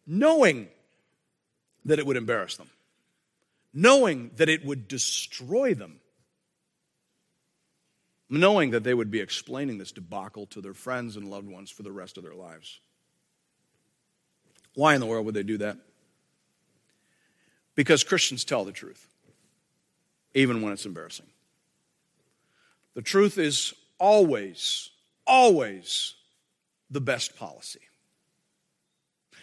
knowing 0.08 0.70
that 1.84 2.00
it 2.00 2.06
would 2.06 2.16
embarrass 2.16 2.56
them 2.56 2.70
knowing 3.74 4.30
that 4.36 4.50
it 4.50 4.64
would 4.64 4.88
destroy 4.88 5.74
them, 5.74 6.00
knowing 8.34 8.72
that 8.72 8.84
they 8.84 8.94
would 8.94 9.12
be 9.12 9.20
explaining 9.20 9.78
this 9.78 9.92
debacle 9.92 10.46
to 10.48 10.62
their 10.62 10.74
friends 10.74 11.16
and 11.16 11.30
loved 11.30 11.48
ones 11.48 11.70
for 11.70 11.84
the 11.84 11.92
rest 11.92 12.18
of 12.18 12.24
their 12.24 12.34
lives. 12.34 12.80
Why 14.76 14.96
in 14.96 15.00
the 15.00 15.06
world 15.06 15.26
would 15.26 15.36
they 15.36 15.44
do 15.44 15.60
that? 15.60 15.78
Because 17.76 18.04
Christians 18.04 18.44
tell 18.44 18.66
the 18.66 18.72
truth, 18.72 19.08
even 20.34 20.62
when 20.62 20.74
it's 20.74 20.86
embarrassing. 20.86 21.28
The 22.96 23.02
truth 23.02 23.38
is 23.38 23.74
always, 24.00 24.90
always 25.26 26.16
the 26.90 27.02
best 27.02 27.36
policy. 27.36 27.82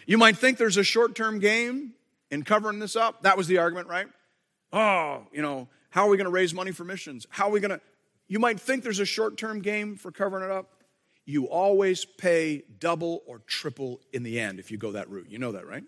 You 0.05 0.17
might 0.17 0.37
think 0.37 0.57
there's 0.57 0.77
a 0.77 0.83
short 0.83 1.15
term 1.15 1.39
game 1.39 1.93
in 2.29 2.43
covering 2.43 2.79
this 2.79 2.95
up. 2.95 3.23
That 3.23 3.37
was 3.37 3.47
the 3.47 3.57
argument, 3.57 3.87
right? 3.87 4.07
oh, 4.73 5.27
you 5.31 5.41
know, 5.41 5.67
how 5.89 6.07
are 6.07 6.09
we 6.09 6.17
going 6.17 6.25
to 6.25 6.31
raise 6.31 6.53
money 6.53 6.71
for 6.71 6.83
missions? 6.83 7.27
How 7.29 7.47
are 7.47 7.51
we 7.51 7.59
going 7.59 7.71
to? 7.71 7.81
You 8.31 8.39
might 8.39 8.61
think 8.61 8.83
there's 8.83 9.01
a 9.01 9.05
short 9.05 9.35
term 9.35 9.59
game 9.59 9.97
for 9.97 10.09
covering 10.09 10.45
it 10.45 10.51
up. 10.51 10.69
You 11.25 11.49
always 11.49 12.05
pay 12.05 12.63
double 12.79 13.23
or 13.27 13.39
triple 13.39 13.99
in 14.13 14.23
the 14.23 14.39
end 14.39 14.57
if 14.57 14.71
you 14.71 14.77
go 14.77 14.93
that 14.93 15.09
route. 15.09 15.27
You 15.29 15.37
know 15.37 15.51
that, 15.51 15.67
right? 15.67 15.83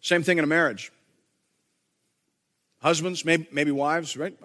Same 0.00 0.24
thing 0.24 0.38
in 0.38 0.44
a 0.44 0.48
marriage. 0.48 0.90
Husbands, 2.82 3.24
maybe, 3.24 3.46
maybe 3.52 3.70
wives, 3.70 4.16
right? 4.16 4.36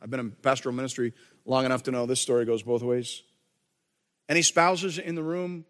I've 0.00 0.08
been 0.08 0.20
in 0.20 0.30
pastoral 0.30 0.74
ministry 0.74 1.12
long 1.44 1.66
enough 1.66 1.82
to 1.82 1.90
know 1.90 2.06
this 2.06 2.22
story 2.22 2.46
goes 2.46 2.62
both 2.62 2.82
ways. 2.82 3.22
Any 4.30 4.40
spouses 4.40 4.96
in 4.96 5.14
the 5.14 5.22
room 5.22 5.66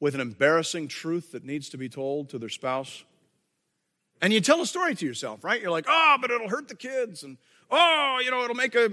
with 0.00 0.14
an 0.14 0.20
embarrassing 0.20 0.88
truth 0.88 1.32
that 1.32 1.46
needs 1.46 1.70
to 1.70 1.78
be 1.78 1.88
told 1.88 2.28
to 2.28 2.38
their 2.38 2.50
spouse? 2.50 3.04
And 4.20 4.34
you 4.34 4.40
tell 4.40 4.60
a 4.60 4.66
story 4.66 4.94
to 4.94 5.06
yourself, 5.06 5.44
right? 5.44 5.60
You're 5.60 5.70
like, 5.70 5.86
oh, 5.88 6.16
but 6.20 6.30
it'll 6.30 6.48
hurt 6.48 6.68
the 6.68 6.76
kids. 6.76 7.22
And 7.22 7.38
oh, 7.74 8.20
you 8.24 8.30
know, 8.30 8.42
it'll 8.44 8.56
make 8.56 8.74
a. 8.74 8.90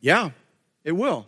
Yeah, 0.00 0.30
it 0.84 0.92
will. 0.92 1.26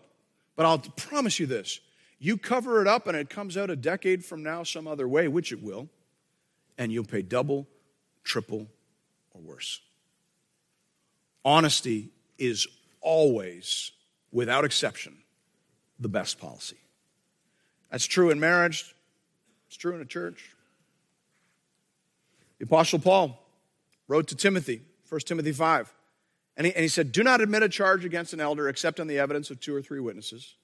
But 0.54 0.66
I'll 0.66 0.78
promise 0.78 1.38
you 1.38 1.46
this 1.46 1.80
you 2.18 2.36
cover 2.38 2.80
it 2.80 2.86
up 2.86 3.06
and 3.06 3.16
it 3.16 3.28
comes 3.28 3.56
out 3.56 3.70
a 3.70 3.76
decade 3.76 4.24
from 4.24 4.42
now 4.42 4.62
some 4.62 4.86
other 4.86 5.06
way, 5.06 5.28
which 5.28 5.52
it 5.52 5.62
will, 5.62 5.88
and 6.78 6.90
you'll 6.90 7.04
pay 7.04 7.22
double, 7.22 7.66
triple, 8.24 8.66
or 9.34 9.40
worse. 9.40 9.80
Honesty 11.44 12.10
is 12.38 12.66
always, 13.00 13.92
without 14.32 14.64
exception, 14.64 15.18
the 16.00 16.08
best 16.08 16.38
policy. 16.38 16.78
That's 17.90 18.06
true 18.06 18.30
in 18.30 18.40
marriage, 18.40 18.94
it's 19.68 19.76
true 19.76 19.94
in 19.94 20.00
a 20.00 20.06
church. 20.06 20.55
The 22.58 22.64
Apostle 22.64 22.98
Paul 22.98 23.38
wrote 24.08 24.28
to 24.28 24.36
Timothy, 24.36 24.82
1 25.08 25.20
Timothy 25.20 25.52
5, 25.52 25.94
and 26.56 26.66
he, 26.66 26.72
and 26.74 26.82
he 26.82 26.88
said, 26.88 27.12
Do 27.12 27.22
not 27.22 27.40
admit 27.40 27.62
a 27.62 27.68
charge 27.68 28.04
against 28.04 28.32
an 28.32 28.40
elder 28.40 28.68
except 28.68 28.98
on 28.98 29.06
the 29.06 29.18
evidence 29.18 29.50
of 29.50 29.60
two 29.60 29.74
or 29.74 29.82
three 29.82 30.00
witnesses. 30.00 30.54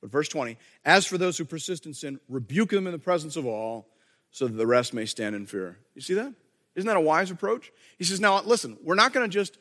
But 0.00 0.10
verse 0.10 0.28
20, 0.28 0.56
as 0.84 1.06
for 1.06 1.18
those 1.18 1.36
who 1.36 1.44
persist 1.44 1.86
in 1.86 1.92
sin, 1.92 2.20
rebuke 2.28 2.70
them 2.70 2.86
in 2.86 2.92
the 2.92 2.98
presence 2.98 3.36
of 3.36 3.46
all, 3.46 3.88
so 4.30 4.46
that 4.46 4.54
the 4.54 4.66
rest 4.66 4.94
may 4.94 5.06
stand 5.06 5.34
in 5.34 5.46
fear. 5.46 5.78
You 5.94 6.00
see 6.00 6.14
that? 6.14 6.32
Isn't 6.76 6.86
that 6.86 6.96
a 6.96 7.00
wise 7.00 7.30
approach? 7.30 7.72
He 7.98 8.04
says, 8.04 8.20
Now, 8.20 8.40
listen, 8.42 8.78
we're 8.82 8.94
not 8.94 9.12
going 9.12 9.28
to 9.28 9.32
just 9.32 9.58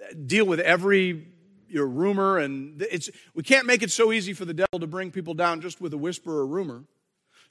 uh, 0.00 0.14
deal 0.26 0.46
with 0.46 0.60
every 0.60 1.26
your 1.68 1.86
rumor, 1.88 2.38
and 2.38 2.80
it's, 2.82 3.10
we 3.34 3.42
can't 3.42 3.66
make 3.66 3.82
it 3.82 3.90
so 3.90 4.12
easy 4.12 4.32
for 4.32 4.44
the 4.44 4.54
devil 4.54 4.78
to 4.78 4.86
bring 4.86 5.10
people 5.10 5.34
down 5.34 5.60
just 5.60 5.80
with 5.80 5.92
a 5.92 5.98
whisper 5.98 6.30
or 6.30 6.46
rumor. 6.46 6.84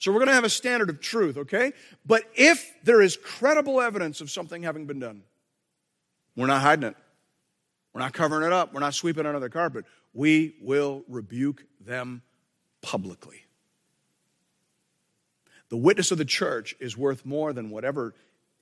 So 0.04 0.12
we're 0.12 0.20
going 0.20 0.28
to 0.28 0.34
have 0.34 0.44
a 0.44 0.50
standard 0.50 0.89
of 0.89 1.00
truth, 1.00 1.38
okay? 1.38 1.72
But 2.06 2.26
if 2.36 2.74
there 2.84 3.02
is 3.02 3.16
credible 3.16 3.80
evidence 3.80 4.20
of 4.20 4.30
something 4.30 4.62
having 4.62 4.86
been 4.86 5.00
done, 5.00 5.24
we're 6.36 6.48
not 6.48 6.62
hiding 6.62 6.84
it. 6.89 6.98
We're 7.94 8.02
not 8.02 8.12
covering 8.12 8.46
it 8.46 8.52
up. 8.52 8.74
We're 8.74 8.82
not 8.82 8.96
sweeping 8.96 9.22
it 9.22 9.28
under 9.28 9.39
the 9.39 9.50
carpet. 9.50 9.86
We 10.13 10.56
will 10.62 11.06
rebuke 11.08 11.63
them 11.80 12.22
publicly. 12.82 13.46
The 15.70 15.78
witness 15.78 16.12
of 16.12 16.18
the 16.18 16.26
church 16.26 16.76
is 16.82 16.98
worth 16.98 17.26
more 17.26 17.54
than 17.54 17.70
whatever 17.70 18.13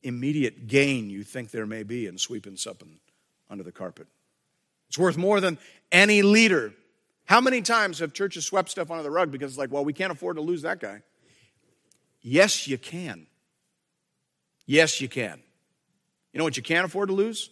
immediate 0.04 0.68
gain 0.68 1.10
you 1.10 1.24
think 1.24 1.50
there 1.50 1.66
may 1.66 1.82
be 1.82 2.06
in 2.06 2.20
sweeping 2.20 2.56
something 2.56 3.00
under 3.50 3.64
the 3.64 3.72
carpet. 3.72 4.06
It's 4.90 4.98
worth 5.00 5.18
more 5.18 5.42
than 5.42 5.58
any 5.92 6.22
leader. 6.22 6.72
How 7.26 7.42
many 7.42 7.64
times 7.64 7.98
have 7.98 8.14
churches 8.14 8.46
swept 8.46 8.70
stuff 8.70 8.92
under 8.92 9.02
the 9.02 9.10
rug 9.10 9.32
because 9.32 9.54
it's 9.54 9.58
like, 9.58 9.72
well, 9.72 9.84
we 9.84 9.94
can't 9.94 10.12
afford 10.12 10.36
to 10.36 10.44
lose 10.44 10.62
that 10.62 10.80
guy? 10.80 11.02
Yes, 12.22 12.68
you 12.68 12.78
can. 12.78 13.28
Yes, 14.66 15.02
you 15.02 15.10
can. 15.10 15.42
You 16.32 16.38
know 16.38 16.44
what 16.44 16.58
you 16.58 16.64
can't 16.64 16.86
afford 16.86 17.10
to 17.10 17.16
lose? 17.16 17.50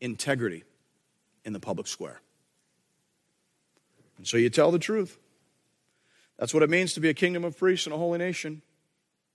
Integrity 0.00 0.64
in 1.44 1.52
the 1.52 1.60
public 1.60 1.86
square. 1.86 2.20
And 4.16 4.26
so 4.26 4.36
you 4.36 4.50
tell 4.50 4.70
the 4.70 4.78
truth. 4.78 5.18
That's 6.38 6.54
what 6.54 6.62
it 6.62 6.70
means 6.70 6.94
to 6.94 7.00
be 7.00 7.08
a 7.08 7.14
kingdom 7.14 7.44
of 7.44 7.58
priests 7.58 7.86
and 7.86 7.94
a 7.94 7.98
holy 7.98 8.18
nation. 8.18 8.62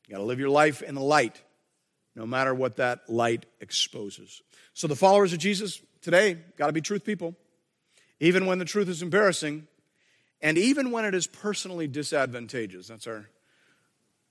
You 0.08 0.14
got 0.14 0.20
to 0.20 0.26
live 0.26 0.40
your 0.40 0.50
life 0.50 0.82
in 0.82 0.96
the 0.96 1.02
light, 1.02 1.42
no 2.16 2.26
matter 2.26 2.54
what 2.54 2.78
that 2.78 3.10
light 3.10 3.46
exposes. 3.60 4.42
So 4.74 4.88
the 4.88 4.96
followers 4.96 5.34
of 5.34 5.40
Jesus 5.40 5.82
today 6.02 6.38
got 6.58 6.68
to 6.68 6.74
be 6.74 6.82
truth 6.82 7.04
people, 7.04 7.36
even 8.20 8.46
when 8.46 8.60
the 8.60 8.66
truth 8.66 8.88
is 8.88 9.02
embarrassing, 9.02 9.68
and 10.42 10.58
even 10.58 10.92
when 10.92 11.06
it 11.06 11.14
is 11.14 11.28
personally 11.28 11.88
disadvantageous. 11.88 12.88
That's 12.88 13.08
our 13.08 13.30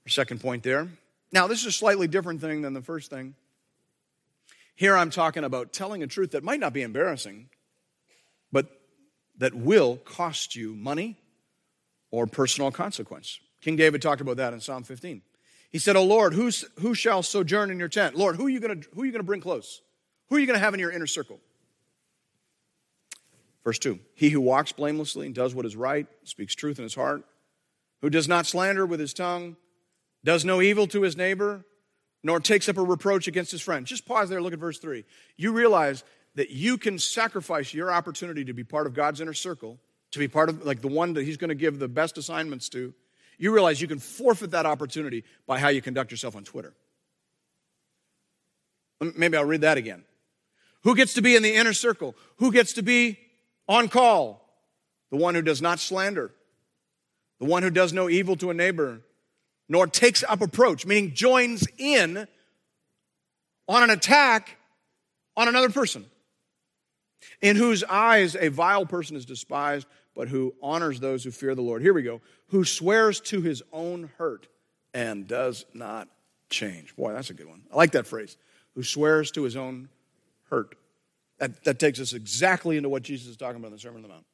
our 0.07 0.09
second 0.09 0.39
point 0.39 0.63
there. 0.63 0.87
Now, 1.33 1.47
this 1.47 1.59
is 1.59 1.65
a 1.65 1.71
slightly 1.73 2.07
different 2.07 2.39
thing 2.39 2.61
than 2.61 2.73
the 2.73 2.81
first 2.81 3.09
thing. 3.09 3.35
Here 4.73 4.95
I'm 4.95 5.09
talking 5.09 5.43
about 5.43 5.73
telling 5.73 6.01
a 6.01 6.07
truth 6.07 6.31
that 6.31 6.45
might 6.45 6.61
not 6.61 6.71
be 6.71 6.81
embarrassing, 6.81 7.49
but 8.49 8.67
that 9.37 9.53
will 9.53 9.97
cost 9.97 10.55
you 10.55 10.73
money 10.75 11.17
or 12.09 12.25
personal 12.25 12.71
consequence. 12.71 13.41
King 13.59 13.75
David 13.75 14.01
talked 14.01 14.21
about 14.21 14.37
that 14.37 14.53
in 14.53 14.61
Psalm 14.61 14.83
15. 14.83 15.21
He 15.71 15.77
said, 15.77 15.97
Oh 15.97 16.05
Lord, 16.05 16.33
who's, 16.33 16.63
who 16.79 16.93
shall 16.93 17.21
sojourn 17.21 17.69
in 17.69 17.77
your 17.77 17.89
tent? 17.89 18.15
Lord, 18.15 18.37
who 18.37 18.45
are 18.45 18.49
you 18.49 18.61
gonna 18.61 18.79
who 18.95 19.01
are 19.01 19.05
you 19.05 19.11
going 19.11 19.19
to 19.19 19.27
bring 19.27 19.41
close? 19.41 19.81
Who 20.29 20.37
are 20.37 20.39
you 20.39 20.45
going 20.45 20.57
to 20.57 20.63
have 20.63 20.73
in 20.73 20.79
your 20.79 20.91
inner 20.91 21.07
circle? 21.07 21.41
Verse 23.65 23.79
2 23.79 23.99
He 24.15 24.29
who 24.29 24.39
walks 24.39 24.71
blamelessly 24.71 25.25
and 25.25 25.35
does 25.35 25.53
what 25.53 25.65
is 25.65 25.75
right, 25.75 26.07
speaks 26.23 26.55
truth 26.55 26.79
in 26.79 26.83
his 26.83 26.95
heart, 26.95 27.25
who 28.01 28.09
does 28.09 28.29
not 28.29 28.45
slander 28.45 28.85
with 28.85 29.01
his 29.01 29.13
tongue, 29.13 29.57
does 30.23 30.45
no 30.45 30.61
evil 30.61 30.87
to 30.87 31.01
his 31.01 31.15
neighbor, 31.15 31.65
nor 32.23 32.39
takes 32.39 32.67
up 32.67 32.77
a 32.77 32.83
reproach 32.83 33.27
against 33.27 33.51
his 33.51 33.61
friend. 33.61 33.85
Just 33.85 34.05
pause 34.05 34.29
there, 34.29 34.41
look 34.41 34.53
at 34.53 34.59
verse 34.59 34.79
3. 34.79 35.05
You 35.37 35.51
realize 35.51 36.03
that 36.35 36.49
you 36.49 36.77
can 36.77 36.99
sacrifice 36.99 37.73
your 37.73 37.91
opportunity 37.91 38.45
to 38.45 38.53
be 38.53 38.63
part 38.63 38.87
of 38.87 38.93
God's 38.93 39.21
inner 39.21 39.33
circle, 39.33 39.79
to 40.11 40.19
be 40.19 40.27
part 40.27 40.49
of 40.49 40.65
like 40.65 40.81
the 40.81 40.87
one 40.87 41.13
that 41.13 41.23
he's 41.23 41.37
going 41.37 41.49
to 41.49 41.55
give 41.55 41.79
the 41.79 41.87
best 41.87 42.17
assignments 42.17 42.69
to. 42.69 42.93
You 43.37 43.53
realize 43.53 43.81
you 43.81 43.87
can 43.87 43.99
forfeit 43.99 44.51
that 44.51 44.65
opportunity 44.65 45.23
by 45.45 45.59
how 45.59 45.69
you 45.69 45.81
conduct 45.81 46.11
yourself 46.11 46.35
on 46.35 46.43
Twitter. 46.43 46.73
Maybe 48.99 49.37
I'll 49.37 49.45
read 49.45 49.61
that 49.61 49.77
again. 49.77 50.03
Who 50.83 50.95
gets 50.95 51.13
to 51.15 51.21
be 51.21 51.35
in 51.35 51.43
the 51.43 51.53
inner 51.53 51.73
circle? 51.73 52.15
Who 52.37 52.51
gets 52.51 52.73
to 52.73 52.81
be 52.81 53.19
on 53.67 53.89
call? 53.89 54.43
The 55.11 55.17
one 55.17 55.35
who 55.35 55.41
does 55.41 55.61
not 55.61 55.79
slander, 55.79 56.31
the 57.39 57.45
one 57.45 57.63
who 57.63 57.69
does 57.69 57.93
no 57.93 58.09
evil 58.09 58.35
to 58.37 58.49
a 58.49 58.53
neighbor, 58.53 59.01
nor 59.69 59.87
takes 59.87 60.23
up 60.23 60.41
approach, 60.41 60.85
meaning 60.85 61.13
joins 61.13 61.67
in 61.77 62.27
on 63.67 63.83
an 63.83 63.89
attack 63.89 64.57
on 65.35 65.47
another 65.47 65.69
person, 65.69 66.05
in 67.41 67.55
whose 67.55 67.83
eyes 67.83 68.35
a 68.35 68.49
vile 68.49 68.85
person 68.85 69.15
is 69.15 69.25
despised, 69.25 69.87
but 70.15 70.27
who 70.27 70.53
honors 70.61 70.99
those 70.99 71.23
who 71.23 71.31
fear 71.31 71.53
the 71.53 71.61
Lord. 71.61 71.81
Here 71.81 71.93
we 71.93 72.01
go. 72.01 72.21
Who 72.47 72.63
swears 72.63 73.19
to 73.21 73.41
his 73.41 73.61
own 73.71 74.09
hurt 74.17 74.47
and 74.93 75.27
does 75.27 75.65
not 75.73 76.07
change. 76.49 76.95
Boy, 76.95 77.13
that's 77.13 77.29
a 77.29 77.33
good 77.33 77.47
one. 77.47 77.63
I 77.71 77.75
like 77.75 77.91
that 77.91 78.07
phrase. 78.07 78.37
Who 78.73 78.83
swears 78.83 79.31
to 79.31 79.43
his 79.43 79.55
own 79.55 79.89
hurt. 80.49 80.75
That, 81.39 81.63
that 81.65 81.77
takes 81.77 81.99
us 81.99 82.13
exactly 82.13 82.77
into 82.77 82.89
what 82.89 83.03
Jesus 83.03 83.27
is 83.27 83.37
talking 83.37 83.57
about 83.57 83.67
in 83.67 83.73
the 83.73 83.79
Sermon 83.79 83.97
on 83.97 84.01
the 84.03 84.07
Mount. 84.07 84.25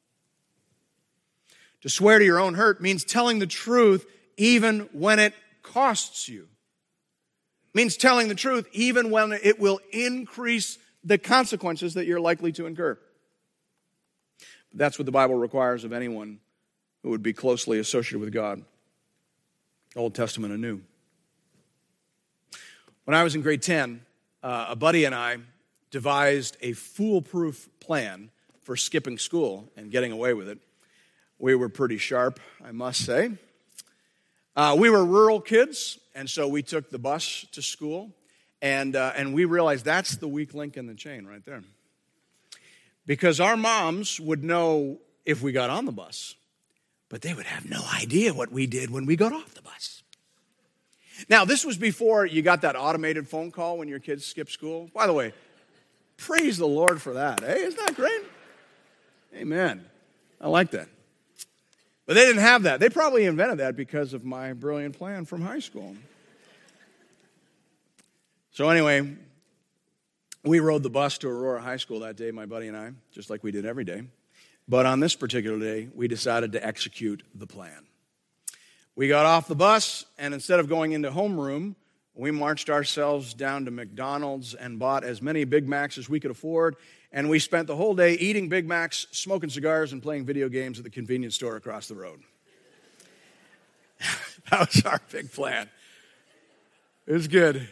To 1.82 1.88
swear 1.90 2.18
to 2.18 2.24
your 2.24 2.40
own 2.40 2.54
hurt 2.54 2.80
means 2.80 3.04
telling 3.04 3.40
the 3.40 3.46
truth 3.46 4.06
even 4.36 4.88
when 4.92 5.18
it 5.18 5.34
costs 5.62 6.28
you. 6.28 6.42
It 6.42 7.74
means 7.74 7.96
telling 7.96 8.28
the 8.28 8.34
truth 8.34 8.68
even 8.72 9.10
when 9.10 9.32
it 9.32 9.58
will 9.58 9.80
increase 9.92 10.78
the 11.02 11.18
consequences 11.18 11.94
that 11.94 12.06
you're 12.06 12.20
likely 12.20 12.52
to 12.52 12.66
incur. 12.66 12.98
That's 14.72 14.98
what 14.98 15.06
the 15.06 15.12
Bible 15.12 15.36
requires 15.36 15.84
of 15.84 15.92
anyone 15.92 16.40
who 17.02 17.10
would 17.10 17.22
be 17.22 17.32
closely 17.32 17.78
associated 17.78 18.20
with 18.20 18.32
God, 18.32 18.64
Old 19.94 20.14
Testament 20.14 20.52
and 20.52 20.62
New. 20.62 20.80
When 23.04 23.14
I 23.14 23.22
was 23.22 23.34
in 23.34 23.42
grade 23.42 23.62
10, 23.62 24.00
uh, 24.42 24.66
a 24.70 24.76
buddy 24.76 25.04
and 25.04 25.14
I 25.14 25.38
devised 25.90 26.56
a 26.60 26.72
foolproof 26.72 27.68
plan 27.78 28.30
for 28.62 28.76
skipping 28.76 29.18
school 29.18 29.70
and 29.76 29.90
getting 29.90 30.10
away 30.10 30.32
with 30.34 30.48
it. 30.48 30.58
We 31.38 31.54
were 31.54 31.68
pretty 31.68 31.98
sharp, 31.98 32.40
I 32.64 32.72
must 32.72 33.04
say. 33.04 33.32
Uh, 34.56 34.76
we 34.78 34.88
were 34.88 35.04
rural 35.04 35.40
kids, 35.40 35.98
and 36.14 36.30
so 36.30 36.46
we 36.46 36.62
took 36.62 36.90
the 36.90 36.98
bus 36.98 37.44
to 37.52 37.60
school, 37.60 38.12
and, 38.62 38.94
uh, 38.94 39.12
and 39.16 39.34
we 39.34 39.44
realized 39.44 39.84
that's 39.84 40.16
the 40.16 40.28
weak 40.28 40.54
link 40.54 40.76
in 40.76 40.86
the 40.86 40.94
chain 40.94 41.26
right 41.26 41.44
there. 41.44 41.62
Because 43.04 43.40
our 43.40 43.56
moms 43.56 44.20
would 44.20 44.44
know 44.44 44.98
if 45.26 45.42
we 45.42 45.50
got 45.52 45.70
on 45.70 45.86
the 45.86 45.92
bus, 45.92 46.36
but 47.08 47.20
they 47.22 47.34
would 47.34 47.46
have 47.46 47.68
no 47.68 47.82
idea 48.00 48.32
what 48.32 48.52
we 48.52 48.66
did 48.66 48.90
when 48.90 49.06
we 49.06 49.16
got 49.16 49.32
off 49.32 49.54
the 49.54 49.62
bus. 49.62 50.02
Now, 51.28 51.44
this 51.44 51.64
was 51.64 51.76
before 51.76 52.24
you 52.24 52.42
got 52.42 52.62
that 52.62 52.76
automated 52.76 53.28
phone 53.28 53.50
call 53.50 53.78
when 53.78 53.88
your 53.88 54.00
kids 54.00 54.24
skip 54.24 54.50
school. 54.50 54.88
By 54.94 55.06
the 55.06 55.12
way, 55.12 55.32
praise 56.16 56.58
the 56.58 56.66
Lord 56.66 57.02
for 57.02 57.14
that. 57.14 57.40
Hey, 57.40 57.62
isn't 57.62 57.84
that 57.84 57.94
great? 57.96 58.22
Amen. 59.34 59.84
I 60.40 60.48
like 60.48 60.70
that. 60.72 60.88
But 62.06 62.14
they 62.14 62.24
didn't 62.26 62.42
have 62.42 62.64
that. 62.64 62.80
They 62.80 62.88
probably 62.88 63.24
invented 63.24 63.58
that 63.58 63.76
because 63.76 64.12
of 64.12 64.24
my 64.24 64.52
brilliant 64.52 64.98
plan 64.98 65.24
from 65.24 65.40
high 65.40 65.60
school. 65.60 65.96
So, 68.50 68.68
anyway, 68.68 69.16
we 70.44 70.60
rode 70.60 70.82
the 70.82 70.90
bus 70.90 71.18
to 71.18 71.28
Aurora 71.28 71.60
High 71.60 71.78
School 71.78 72.00
that 72.00 72.16
day, 72.16 72.30
my 72.30 72.46
buddy 72.46 72.68
and 72.68 72.76
I, 72.76 72.92
just 73.10 73.30
like 73.30 73.42
we 73.42 73.50
did 73.50 73.64
every 73.64 73.84
day. 73.84 74.04
But 74.68 74.86
on 74.86 75.00
this 75.00 75.16
particular 75.16 75.58
day, 75.58 75.88
we 75.94 76.06
decided 76.06 76.52
to 76.52 76.64
execute 76.64 77.22
the 77.34 77.46
plan. 77.46 77.86
We 78.94 79.08
got 79.08 79.26
off 79.26 79.48
the 79.48 79.56
bus, 79.56 80.04
and 80.18 80.32
instead 80.32 80.60
of 80.60 80.68
going 80.68 80.92
into 80.92 81.10
homeroom, 81.10 81.74
we 82.14 82.30
marched 82.30 82.70
ourselves 82.70 83.34
down 83.34 83.64
to 83.64 83.70
McDonald's 83.70 84.54
and 84.54 84.78
bought 84.78 85.02
as 85.02 85.20
many 85.20 85.44
Big 85.44 85.68
Macs 85.68 85.98
as 85.98 86.08
we 86.08 86.20
could 86.20 86.30
afford 86.30 86.76
and 87.14 87.30
we 87.30 87.38
spent 87.38 87.68
the 87.68 87.76
whole 87.76 87.94
day 87.94 88.14
eating 88.14 88.48
Big 88.48 88.66
Macs, 88.66 89.06
smoking 89.12 89.48
cigars, 89.48 89.92
and 89.92 90.02
playing 90.02 90.26
video 90.26 90.48
games 90.48 90.78
at 90.78 90.84
the 90.84 90.90
convenience 90.90 91.36
store 91.36 91.54
across 91.54 91.86
the 91.86 91.94
road. 91.94 92.20
that 94.50 94.58
was 94.58 94.84
our 94.84 95.00
big 95.12 95.32
plan. 95.32 95.70
It 97.06 97.12
was 97.12 97.28
good. 97.28 97.68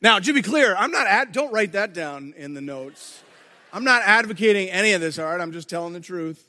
Now, 0.00 0.20
to 0.20 0.32
be 0.32 0.40
clear, 0.40 0.76
I'm 0.76 0.92
not 0.92 1.08
ad- 1.08 1.32
don't 1.32 1.52
write 1.52 1.72
that 1.72 1.94
down 1.94 2.32
in 2.36 2.54
the 2.54 2.60
notes. 2.60 3.24
I'm 3.72 3.82
not 3.82 4.02
advocating 4.04 4.70
any 4.70 4.92
of 4.92 5.00
this, 5.00 5.18
all 5.18 5.26
right? 5.26 5.40
I'm 5.40 5.52
just 5.52 5.68
telling 5.68 5.92
the 5.92 6.00
truth. 6.00 6.46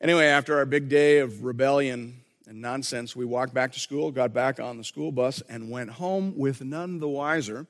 Anyway, 0.00 0.26
after 0.26 0.56
our 0.58 0.64
big 0.64 0.88
day 0.88 1.18
of 1.18 1.42
rebellion 1.42 2.20
and 2.46 2.60
nonsense, 2.60 3.16
we 3.16 3.24
walked 3.24 3.52
back 3.52 3.72
to 3.72 3.80
school, 3.80 4.12
got 4.12 4.32
back 4.32 4.60
on 4.60 4.76
the 4.76 4.84
school 4.84 5.10
bus, 5.10 5.42
and 5.48 5.70
went 5.70 5.90
home 5.90 6.34
with 6.36 6.62
none 6.62 7.00
the 7.00 7.08
wiser 7.08 7.66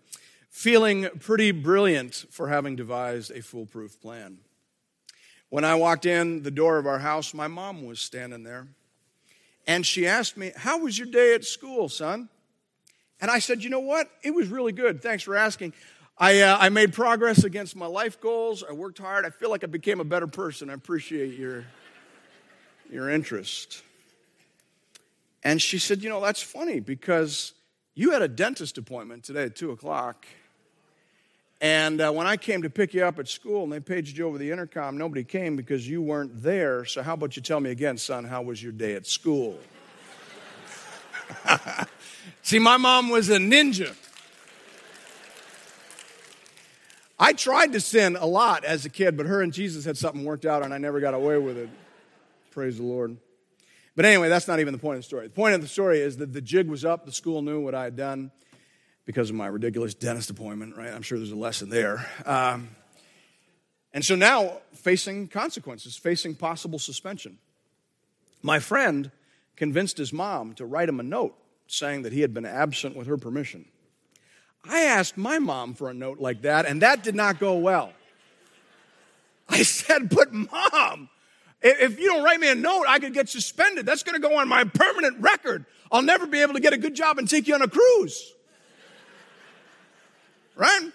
feeling 0.57 1.07
pretty 1.21 1.51
brilliant 1.51 2.25
for 2.31 2.49
having 2.49 2.75
devised 2.75 3.31
a 3.31 3.43
foolproof 3.43 4.01
plan. 4.01 4.39
When 5.51 5.65
I 5.67 5.75
walked 5.75 6.07
in 6.07 6.45
the 6.45 6.51
door 6.51 6.79
of 6.79 6.87
our 6.87 6.99
house, 6.99 7.35
my 7.35 7.47
mom 7.47 7.85
was 7.85 8.01
standing 8.01 8.43
there. 8.43 8.67
And 9.67 9.85
she 9.85 10.07
asked 10.07 10.39
me, 10.39 10.53
How 10.57 10.79
was 10.79 10.99
your 10.99 11.09
day 11.09 11.35
at 11.35 11.45
school, 11.45 11.91
son? 11.91 12.31
And 13.21 13.31
I 13.31 13.39
said, 13.39 13.63
You 13.63 13.69
know 13.69 13.81
what? 13.81 14.09
It 14.23 14.31
was 14.31 14.49
really 14.49 14.73
good. 14.73 15.03
Thanks 15.03 15.23
for 15.23 15.37
asking. 15.37 15.75
I, 16.17 16.41
uh, 16.41 16.57
I 16.59 16.71
made 16.71 16.95
progress 16.95 17.45
against 17.45 17.77
my 17.77 17.87
life 17.87 18.19
goals. 18.19 18.65
I 18.67 18.73
worked 18.73 18.97
hard. 18.97 19.27
I 19.27 19.31
feel 19.31 19.51
like 19.51 19.63
I 19.63 19.67
became 19.67 20.01
a 20.01 20.05
better 20.05 20.27
person. 20.27 20.71
I 20.71 20.73
appreciate 20.73 21.39
your, 21.39 21.67
your 22.91 23.11
interest. 23.11 23.83
And 25.45 25.61
she 25.61 25.79
said, 25.79 26.03
You 26.03 26.09
know, 26.09 26.23
that's 26.23 26.43
funny 26.43 26.81
because 26.81 27.53
you 27.95 28.13
had 28.13 28.23
a 28.23 28.29
dentist 28.29 28.79
appointment 28.79 29.23
today 29.23 29.45
at 29.45 29.55
2 29.55 29.73
o'clock. 29.73 30.25
And 31.61 32.03
uh, 32.03 32.13
when 32.13 32.27
I 32.27 32.37
came 32.37 32.63
to 32.63 32.71
pick 32.71 32.93
you 32.93 33.05
up 33.05 33.19
at 33.19 33.29
school 33.29 33.65
and 33.65 33.73
they 33.73 33.81
paged 33.81 34.19
you 34.19 34.27
over 34.27 34.37
the 34.37 34.51
intercom, 34.51 34.99
nobody 34.99 35.25
came 35.25 35.57
because 35.57 35.89
you 35.89 36.03
weren't 36.03 36.43
there. 36.43 36.85
So, 36.85 37.03
how 37.03 37.15
about 37.15 37.35
you 37.37 37.43
tell 37.43 37.61
me 37.61 37.71
again, 37.71 37.97
son, 37.97 38.25
how 38.25 38.43
was 38.43 38.63
your 38.63 38.73
day 38.73 38.95
at 38.95 39.07
school? 39.07 39.59
See, 42.43 42.59
my 42.59 42.77
mom 42.77 43.09
was 43.09 43.31
a 43.31 43.39
ninja. 43.39 43.95
I 47.19 47.33
tried 47.33 47.73
to 47.73 47.81
sin 47.81 48.17
a 48.17 48.27
lot 48.27 48.65
as 48.65 48.85
a 48.85 48.91
kid, 48.91 49.17
but 49.17 49.25
her 49.25 49.41
and 49.41 49.51
Jesus 49.51 49.87
had 49.87 49.97
something 49.97 50.25
worked 50.25 50.45
out 50.45 50.63
and 50.63 50.75
I 50.75 50.79
never 50.79 51.01
got 51.01 51.15
away 51.15 51.39
with 51.39 51.57
it. 51.57 51.71
Praise 52.51 52.77
the 52.77 52.83
Lord. 52.83 53.17
But 53.95 54.05
anyway, 54.05 54.29
that's 54.29 54.47
not 54.47 54.61
even 54.61 54.75
the 54.75 54.79
point 54.79 54.97
of 54.97 55.03
the 55.03 55.07
story. 55.07 55.27
The 55.29 55.33
point 55.33 55.55
of 55.55 55.63
the 55.63 55.69
story 55.69 56.01
is 56.01 56.19
that 56.19 56.35
the 56.35 56.43
jig 56.43 56.69
was 56.69 56.85
up, 56.85 57.07
the 57.07 57.13
school 57.13 57.41
knew 57.41 57.61
what 57.61 57.75
I 57.75 57.85
had 57.85 57.97
done 57.97 58.31
because 59.07 59.31
of 59.31 59.37
my 59.37 59.47
ridiculous 59.47 59.95
dentist 59.95 60.31
appointment, 60.31 60.77
right? 60.77 60.93
I'm 60.93 61.03
sure 61.03 61.17
there's 61.17 61.31
a 61.31 61.37
lesson 61.37 61.71
there. 61.71 62.07
Um, 62.27 62.71
and 63.95 64.05
so 64.05 64.17
now, 64.17 64.59
facing 64.75 65.29
consequences, 65.29 65.97
facing 65.97 66.35
possible 66.35 66.79
suspension. 66.79 67.39
My 68.43 68.59
friend 68.59 69.11
convinced 69.55 69.97
his 69.97 70.13
mom 70.13 70.55
to 70.55 70.67
write 70.67 70.89
him 70.89 71.01
a 71.01 71.05
note 71.05 71.35
saying 71.69 72.03
that 72.03 72.13
he 72.13 72.21
had 72.21 72.35
been 72.35 72.45
absent 72.45 72.95
with 72.95 73.07
her 73.07 73.17
permission. 73.17 73.65
I 74.69 74.83
asked 74.83 75.17
my 75.17 75.39
mom 75.39 75.75
for 75.75 75.89
a 75.89 75.95
note 75.95 76.19
like 76.19 76.43
that, 76.43 76.67
and 76.67 76.83
that 76.83 77.05
did 77.05 77.15
not 77.15 77.39
go 77.39 77.57
well. 77.57 77.93
I 79.49 79.63
said, 79.63 80.11
But 80.11 80.33
mom, 80.33 81.09
if 81.63 81.99
you 82.01 82.07
don't 82.07 82.25
write 82.25 82.41
me 82.41 82.51
a 82.51 82.55
note, 82.57 82.85
I 82.89 82.99
could 82.99 83.15
get 83.15 83.29
suspended. 83.29 83.87
That's 83.87 84.03
going 84.03 84.21
to 84.21 84.29
go 84.29 84.39
on 84.39 84.49
my 84.49 84.65
permanent 84.65 85.21
record. 85.21 85.65
I'll 85.91 86.03
never 86.03 86.27
be 86.27 86.43
able 86.43 86.55
to 86.55 86.61
get 86.61 86.73
a 86.73 86.79
good 86.79 86.95
job 86.95 87.19
and 87.19 87.31
take 87.31 87.47
you 87.47 87.55
on 87.55 87.63
a 87.63 87.69
cruise 87.69 88.33
right? 90.57 90.91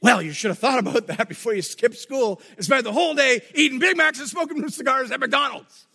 Well, 0.00 0.20
you 0.20 0.32
should 0.32 0.50
have 0.50 0.58
thought 0.58 0.78
about 0.78 1.06
that 1.06 1.28
before 1.28 1.54
you 1.54 1.62
skipped 1.62 1.96
school 1.96 2.40
and 2.56 2.64
spent 2.64 2.84
the 2.84 2.92
whole 2.92 3.14
day 3.14 3.42
eating 3.54 3.78
Big 3.78 3.96
Macs 3.96 4.18
and 4.18 4.28
smoking 4.28 4.68
cigars 4.68 5.10
at 5.10 5.20
McDonald's. 5.20 5.86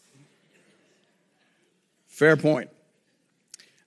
Fair 2.08 2.38
point. 2.38 2.70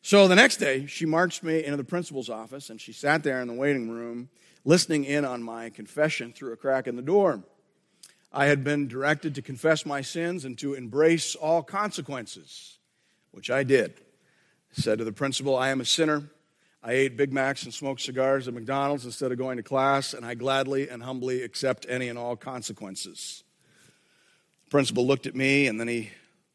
So 0.03 0.29
the 0.29 0.35
next 0.35 0.59
day, 0.59 0.87
she 0.87 1.07
marched 1.07 1.43
me 1.43 1.65
into 1.65 1.79
the 1.79 1.85
principal's 1.85 2.29
office 2.29 2.69
and 2.69 2.81
she 2.81 2.93
sat 2.93 3.23
there 3.23 3.41
in 3.41 3.49
the 3.49 3.55
waiting 3.55 3.89
room 3.89 4.29
listening 4.65 5.05
in 5.05 5.25
on 5.25 5.43
my 5.43 5.71
confession 5.71 6.33
through 6.33 6.53
a 6.53 6.57
crack 6.57 6.87
in 6.87 6.97
the 6.97 7.03
door. 7.03 7.43
I 8.33 8.47
had 8.47 8.65
been 8.65 8.89
directed 8.89 9.35
to 9.37 9.43
confess 9.43 9.87
my 9.87 10.01
sins 10.01 10.45
and 10.45 10.59
to 10.59 10.75
embrace 10.75 11.35
all 11.35 11.63
consequences, 11.63 12.79
which 13.31 13.51
I 13.51 13.63
did. 13.63 13.95
I 14.77 14.81
said 14.81 14.99
to 14.99 15.05
the 15.05 15.13
principal, 15.13 15.57
I 15.57 15.69
am 15.69 15.81
a 15.81 15.85
sinner. 15.85 16.25
I 16.87 16.93
ate 16.93 17.17
Big 17.17 17.33
Macs 17.33 17.63
and 17.63 17.73
smoked 17.73 18.03
cigars 18.03 18.47
at 18.47 18.53
McDonald's 18.53 19.07
instead 19.07 19.33
of 19.33 19.39
going 19.39 19.57
to 19.57 19.63
class, 19.63 20.13
and 20.13 20.25
I 20.25 20.35
gladly 20.35 20.91
and 20.91 21.03
humbly 21.03 21.41
accept 21.41 21.87
any 21.89 22.09
and 22.09 22.19
all 22.19 22.37
consequences. 22.37 23.43
The 24.67 24.71
principal 24.71 25.07
looked 25.07 25.27
at 25.27 25.35
me, 25.35 25.67
and 25.67 25.81
then 25.81 25.89
he 25.89 26.11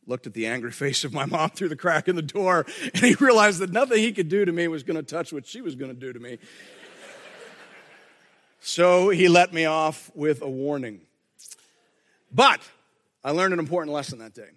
looked 0.06 0.28
at 0.28 0.36
the 0.36 0.46
angry 0.46 0.72
face 0.84 1.04
of 1.04 1.13
my 1.13 1.26
mom 1.26 1.50
through 1.50 1.70
the 1.70 1.76
crack 1.76 2.08
in 2.08 2.15
the 2.15 2.22
door, 2.22 2.68
and 2.94 3.04
he 3.04 3.15
realized 3.15 3.58
that 3.58 3.72
nothing 3.72 3.98
he 3.98 4.12
could 4.12 4.30
do 4.30 4.46
to 4.46 4.52
me 4.52 4.68
was 4.68 4.84
going 4.84 4.98
to 4.98 5.04
touch 5.04 5.34
what 5.34 5.48
she 5.48 5.62
was 5.62 5.74
going 5.74 5.92
to 5.92 6.00
do 6.00 6.13
to 6.13 6.20
me. 6.20 6.38
so 8.60 9.10
he 9.10 9.28
let 9.30 9.52
me 9.52 9.65
off 9.65 10.12
with 10.13 10.44
a 10.44 10.50
warning. 10.50 11.02
But 12.32 12.62
I 13.24 13.32
learned 13.32 13.54
an 13.54 13.60
important 13.60 13.96
lesson 13.96 14.20
that 14.20 14.36
day. 14.36 14.50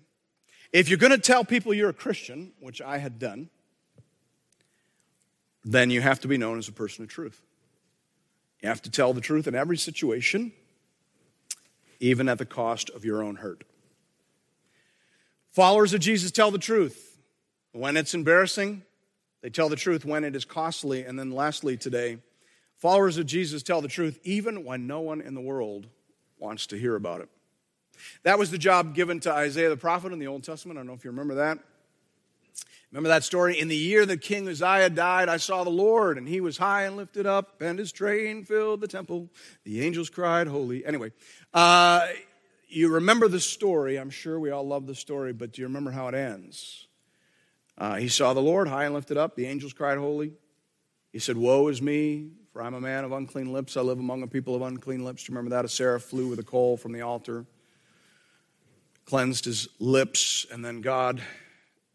If 0.70 0.90
you're 0.90 0.98
going 0.98 1.12
to 1.12 1.18
tell 1.18 1.46
people 1.46 1.72
you're 1.72 1.88
a 1.88 1.94
Christian, 1.94 2.52
which 2.60 2.82
I 2.82 2.98
had 2.98 3.18
done, 3.18 3.48
then 5.64 5.90
you 5.90 6.00
have 6.00 6.20
to 6.20 6.28
be 6.28 6.36
known 6.36 6.58
as 6.58 6.68
a 6.68 6.72
person 6.72 7.04
of 7.04 7.10
truth. 7.10 7.40
You 8.60 8.68
have 8.68 8.82
to 8.82 8.90
tell 8.90 9.12
the 9.12 9.20
truth 9.20 9.46
in 9.46 9.54
every 9.54 9.76
situation, 9.76 10.52
even 12.00 12.28
at 12.28 12.38
the 12.38 12.46
cost 12.46 12.90
of 12.90 13.04
your 13.04 13.22
own 13.22 13.36
hurt. 13.36 13.64
Followers 15.50 15.92
of 15.92 16.00
Jesus 16.00 16.30
tell 16.30 16.50
the 16.50 16.58
truth. 16.58 17.18
When 17.72 17.96
it's 17.96 18.14
embarrassing, 18.14 18.82
they 19.42 19.50
tell 19.50 19.68
the 19.68 19.76
truth. 19.76 20.04
When 20.04 20.24
it 20.24 20.36
is 20.36 20.44
costly. 20.44 21.04
And 21.04 21.18
then 21.18 21.30
lastly, 21.30 21.76
today, 21.76 22.18
followers 22.78 23.18
of 23.18 23.26
Jesus 23.26 23.62
tell 23.62 23.80
the 23.80 23.88
truth 23.88 24.18
even 24.24 24.64
when 24.64 24.86
no 24.86 25.00
one 25.00 25.20
in 25.20 25.34
the 25.34 25.40
world 25.40 25.88
wants 26.38 26.66
to 26.68 26.78
hear 26.78 26.96
about 26.96 27.20
it. 27.20 27.28
That 28.22 28.38
was 28.38 28.50
the 28.50 28.58
job 28.58 28.94
given 28.94 29.20
to 29.20 29.32
Isaiah 29.32 29.68
the 29.68 29.76
prophet 29.76 30.12
in 30.12 30.18
the 30.18 30.26
Old 30.26 30.42
Testament. 30.42 30.78
I 30.78 30.80
don't 30.80 30.88
know 30.88 30.94
if 30.94 31.04
you 31.04 31.10
remember 31.10 31.34
that. 31.36 31.58
Remember 32.92 33.08
that 33.08 33.24
story? 33.24 33.58
In 33.58 33.68
the 33.68 33.76
year 33.76 34.04
that 34.04 34.20
King 34.20 34.46
Uzziah 34.46 34.90
died, 34.90 35.30
I 35.30 35.38
saw 35.38 35.64
the 35.64 35.70
Lord, 35.70 36.18
and 36.18 36.28
he 36.28 36.42
was 36.42 36.58
high 36.58 36.82
and 36.82 36.94
lifted 36.96 37.26
up, 37.26 37.62
and 37.62 37.78
his 37.78 37.90
train 37.90 38.44
filled 38.44 38.82
the 38.82 38.88
temple. 38.88 39.30
The 39.64 39.80
angels 39.80 40.10
cried, 40.10 40.46
Holy. 40.46 40.84
Anyway, 40.84 41.12
uh, 41.54 42.06
you 42.68 42.92
remember 42.92 43.28
the 43.28 43.40
story. 43.40 43.96
I'm 43.96 44.10
sure 44.10 44.38
we 44.38 44.50
all 44.50 44.66
love 44.66 44.86
the 44.86 44.94
story, 44.94 45.32
but 45.32 45.52
do 45.52 45.62
you 45.62 45.68
remember 45.68 45.90
how 45.90 46.08
it 46.08 46.14
ends? 46.14 46.86
Uh, 47.78 47.96
he 47.96 48.08
saw 48.08 48.34
the 48.34 48.40
Lord 48.40 48.68
high 48.68 48.84
and 48.84 48.94
lifted 48.94 49.16
up. 49.16 49.36
The 49.36 49.46
angels 49.46 49.72
cried, 49.72 49.96
Holy. 49.96 50.34
He 51.12 51.18
said, 51.18 51.38
Woe 51.38 51.68
is 51.68 51.80
me, 51.80 52.32
for 52.52 52.62
I'm 52.62 52.74
a 52.74 52.80
man 52.80 53.04
of 53.04 53.12
unclean 53.12 53.54
lips. 53.54 53.78
I 53.78 53.80
live 53.80 54.00
among 54.00 54.22
a 54.22 54.26
people 54.26 54.54
of 54.54 54.60
unclean 54.60 55.02
lips. 55.02 55.24
Do 55.24 55.32
you 55.32 55.36
remember 55.36 55.56
that? 55.56 55.64
A 55.64 55.68
seraph 55.68 56.02
flew 56.02 56.28
with 56.28 56.38
a 56.38 56.44
coal 56.44 56.76
from 56.76 56.92
the 56.92 57.00
altar, 57.00 57.46
cleansed 59.06 59.46
his 59.46 59.66
lips, 59.78 60.46
and 60.52 60.62
then 60.62 60.82
God 60.82 61.22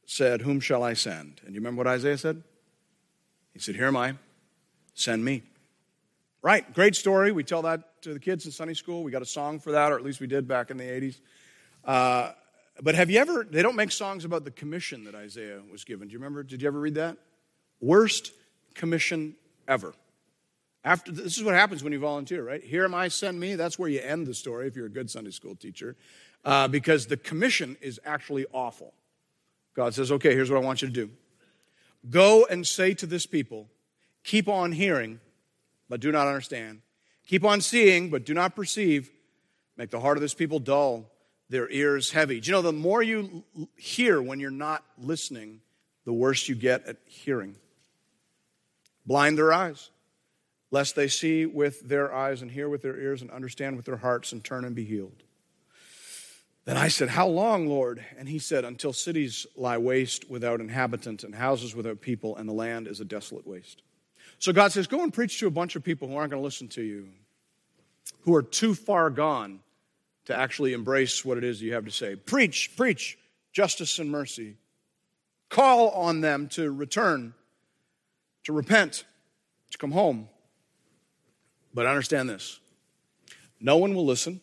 said, 0.07 0.41
Whom 0.41 0.59
shall 0.59 0.81
I 0.81 0.93
send? 0.93 1.41
And 1.45 1.53
you 1.53 1.61
remember 1.61 1.81
what 1.81 1.87
Isaiah 1.87 2.17
said? 2.17 2.41
He 3.53 3.59
said, 3.59 3.75
Here 3.75 3.85
am 3.85 3.97
I, 3.97 4.15
send 4.95 5.23
me. 5.23 5.43
Right, 6.41 6.71
great 6.73 6.95
story. 6.95 7.31
We 7.31 7.43
tell 7.43 7.61
that 7.63 8.01
to 8.03 8.13
the 8.13 8.19
kids 8.19 8.45
in 8.45 8.51
Sunday 8.51 8.73
school. 8.73 9.03
We 9.03 9.11
got 9.11 9.21
a 9.21 9.25
song 9.25 9.59
for 9.59 9.73
that, 9.73 9.91
or 9.91 9.95
at 9.95 10.03
least 10.03 10.19
we 10.19 10.27
did 10.27 10.47
back 10.47 10.71
in 10.71 10.77
the 10.77 10.83
80s. 10.83 11.19
Uh, 11.83 12.31
but 12.81 12.95
have 12.95 13.09
you 13.09 13.19
ever, 13.19 13.45
they 13.49 13.61
don't 13.61 13.75
make 13.75 13.91
songs 13.91 14.23
about 14.23 14.45
the 14.45 14.51
commission 14.51 15.03
that 15.05 15.15
Isaiah 15.15 15.61
was 15.71 15.83
given. 15.83 16.07
Do 16.07 16.13
you 16.13 16.19
remember? 16.19 16.43
Did 16.43 16.61
you 16.61 16.67
ever 16.67 16.79
read 16.79 16.95
that? 16.95 17.17
Worst 17.81 18.31
commission 18.75 19.35
ever. 19.67 19.93
After, 20.85 21.11
this 21.11 21.37
is 21.37 21.43
what 21.43 21.53
happens 21.53 21.83
when 21.83 21.91
you 21.91 21.99
volunteer, 21.99 22.45
right? 22.45 22.63
Here 22.63 22.85
am 22.85 22.93
I, 22.93 23.09
send 23.09 23.39
me. 23.39 23.55
That's 23.55 23.77
where 23.77 23.89
you 23.89 23.99
end 23.99 24.25
the 24.25 24.33
story 24.33 24.67
if 24.67 24.75
you're 24.75 24.85
a 24.85 24.91
good 24.91 25.09
Sunday 25.09 25.31
school 25.31 25.55
teacher, 25.55 25.97
uh, 26.45 26.67
because 26.69 27.07
the 27.07 27.17
commission 27.17 27.75
is 27.81 27.99
actually 28.05 28.45
awful. 28.53 28.93
God 29.77 29.93
says, 29.93 30.11
okay, 30.11 30.33
here's 30.33 30.49
what 30.49 30.57
I 30.57 30.65
want 30.65 30.81
you 30.81 30.87
to 30.87 30.93
do 30.93 31.09
go 32.09 32.45
and 32.49 32.65
say 32.65 32.93
to 32.95 33.05
this 33.05 33.25
people, 33.25 33.69
keep 34.23 34.49
on 34.49 34.71
hearing, 34.71 35.19
but 35.87 35.99
do 35.99 36.11
not 36.11 36.27
understand. 36.27 36.81
Keep 37.27 37.45
on 37.45 37.61
seeing, 37.61 38.09
but 38.09 38.25
do 38.25 38.33
not 38.33 38.55
perceive. 38.55 39.11
Make 39.75 39.91
the 39.91 39.99
heart 39.99 40.17
of 40.17 40.21
this 40.21 40.33
people 40.33 40.59
dull, 40.59 41.11
their 41.49 41.69
ears 41.69 42.11
heavy. 42.11 42.39
Do 42.39 42.47
you 42.47 42.51
know 42.53 42.61
the 42.63 42.73
more 42.73 43.03
you 43.03 43.43
hear 43.75 44.21
when 44.21 44.39
you're 44.39 44.49
not 44.49 44.83
listening, 44.97 45.61
the 46.05 46.13
worse 46.13 46.49
you 46.49 46.55
get 46.55 46.85
at 46.87 46.97
hearing? 47.05 47.55
Blind 49.05 49.37
their 49.37 49.53
eyes, 49.53 49.91
lest 50.71 50.95
they 50.95 51.07
see 51.07 51.45
with 51.45 51.87
their 51.87 52.13
eyes 52.13 52.41
and 52.41 52.49
hear 52.49 52.67
with 52.67 52.81
their 52.81 52.97
ears 52.97 53.21
and 53.21 53.29
understand 53.29 53.75
with 53.75 53.85
their 53.85 53.97
hearts 53.97 54.31
and 54.31 54.43
turn 54.43 54.65
and 54.65 54.75
be 54.75 54.85
healed. 54.85 55.23
Then 56.67 56.75
I 56.75 56.89
said, 56.89 57.07
How 57.07 57.27
long, 57.27 57.67
Lord? 57.67 58.05
And 58.17 58.27
he 58.27 58.39
said, 58.39 58.65
Until 58.65 58.91
cities 58.91 59.47
lie 59.55 59.77
waste 59.77 60.29
without 60.29 60.59
inhabitant 60.59 61.23
and 61.23 61.33
houses 61.33 61.73
without 61.73 62.01
people, 62.01 62.35
and 62.35 62.47
the 62.47 62.53
land 62.53 62.89
is 62.89 62.99
a 62.99 63.05
desolate 63.05 63.47
waste. 63.47 63.83
So 64.37 64.51
God 64.51 64.73
says, 64.73 64.85
Go 64.85 65.01
and 65.01 65.13
preach 65.13 65.39
to 65.39 65.47
a 65.47 65.49
bunch 65.49 65.77
of 65.77 65.83
people 65.83 66.09
who 66.09 66.17
aren't 66.17 66.31
going 66.31 66.41
to 66.41 66.45
listen 66.45 66.67
to 66.67 66.81
you, 66.81 67.07
who 68.23 68.35
are 68.35 68.43
too 68.43 68.75
far 68.75 69.09
gone 69.09 69.61
to 70.25 70.37
actually 70.37 70.73
embrace 70.73 71.23
what 71.23 71.37
it 71.37 71.45
is 71.45 71.61
you 71.61 71.73
have 71.73 71.85
to 71.85 71.91
say. 71.91 72.17
Preach, 72.17 72.75
preach 72.75 73.17
justice 73.53 73.97
and 73.97 74.11
mercy. 74.11 74.57
Call 75.47 75.91
on 75.91 76.19
them 76.19 76.49
to 76.49 76.69
return, 76.69 77.33
to 78.43 78.51
repent, 78.51 79.05
to 79.71 79.77
come 79.77 79.93
home. 79.93 80.27
But 81.73 81.85
understand 81.85 82.29
this 82.29 82.59
no 83.61 83.77
one 83.77 83.95
will 83.95 84.05
listen, 84.05 84.41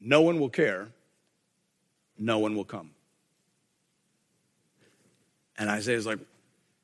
no 0.00 0.22
one 0.22 0.40
will 0.40 0.48
care 0.48 0.88
no 2.18 2.38
one 2.38 2.56
will 2.56 2.64
come. 2.64 2.90
And 5.56 5.68
Isaiah's 5.68 6.06
like, 6.06 6.18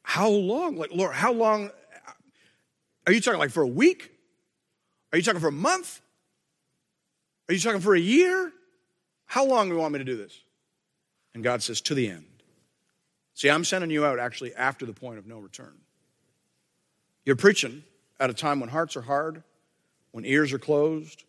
How 0.03 0.29
long? 0.29 0.77
Like, 0.77 0.91
Lord, 0.93 1.15
how 1.15 1.33
long? 1.33 1.71
Are 3.07 3.13
you 3.13 3.21
talking 3.21 3.39
like 3.39 3.51
for 3.51 3.63
a 3.63 3.69
week? 3.69 4.11
Are 5.13 5.19
you 5.19 5.23
talking 5.23 5.41
for 5.41 5.49
a 5.49 5.53
month? 5.53 6.01
Are 7.49 7.55
you 7.55 7.61
talking 7.61 7.81
for 7.81 7.95
a 7.95 8.01
year? 8.01 8.53
How 9.27 9.45
long 9.45 9.69
do 9.69 9.75
you 9.75 9.81
want 9.81 9.93
me 9.93 9.99
to 9.99 10.05
do 10.05 10.17
this? 10.17 10.39
And 11.35 11.45
God 11.45 11.63
says, 11.63 11.81
To 11.83 11.95
the 11.95 12.09
end. 12.09 12.27
See, 13.35 13.51
I'm 13.51 13.65
sending 13.65 13.91
you 13.91 14.07
out 14.07 14.19
actually 14.19 14.55
after 14.55 14.87
the 14.87 14.93
point 14.93 15.19
of 15.19 15.27
no 15.27 15.39
return. 15.39 15.75
You're 17.25 17.37
preaching 17.37 17.83
at 18.21 18.31
a 18.31 18.35
time 18.35 18.61
when 18.61 18.69
hearts 18.69 18.97
are 18.97 19.03
hard, 19.03 19.43
when 20.13 20.25
ears 20.25 20.53
are 20.53 20.59
closed, 20.59 21.25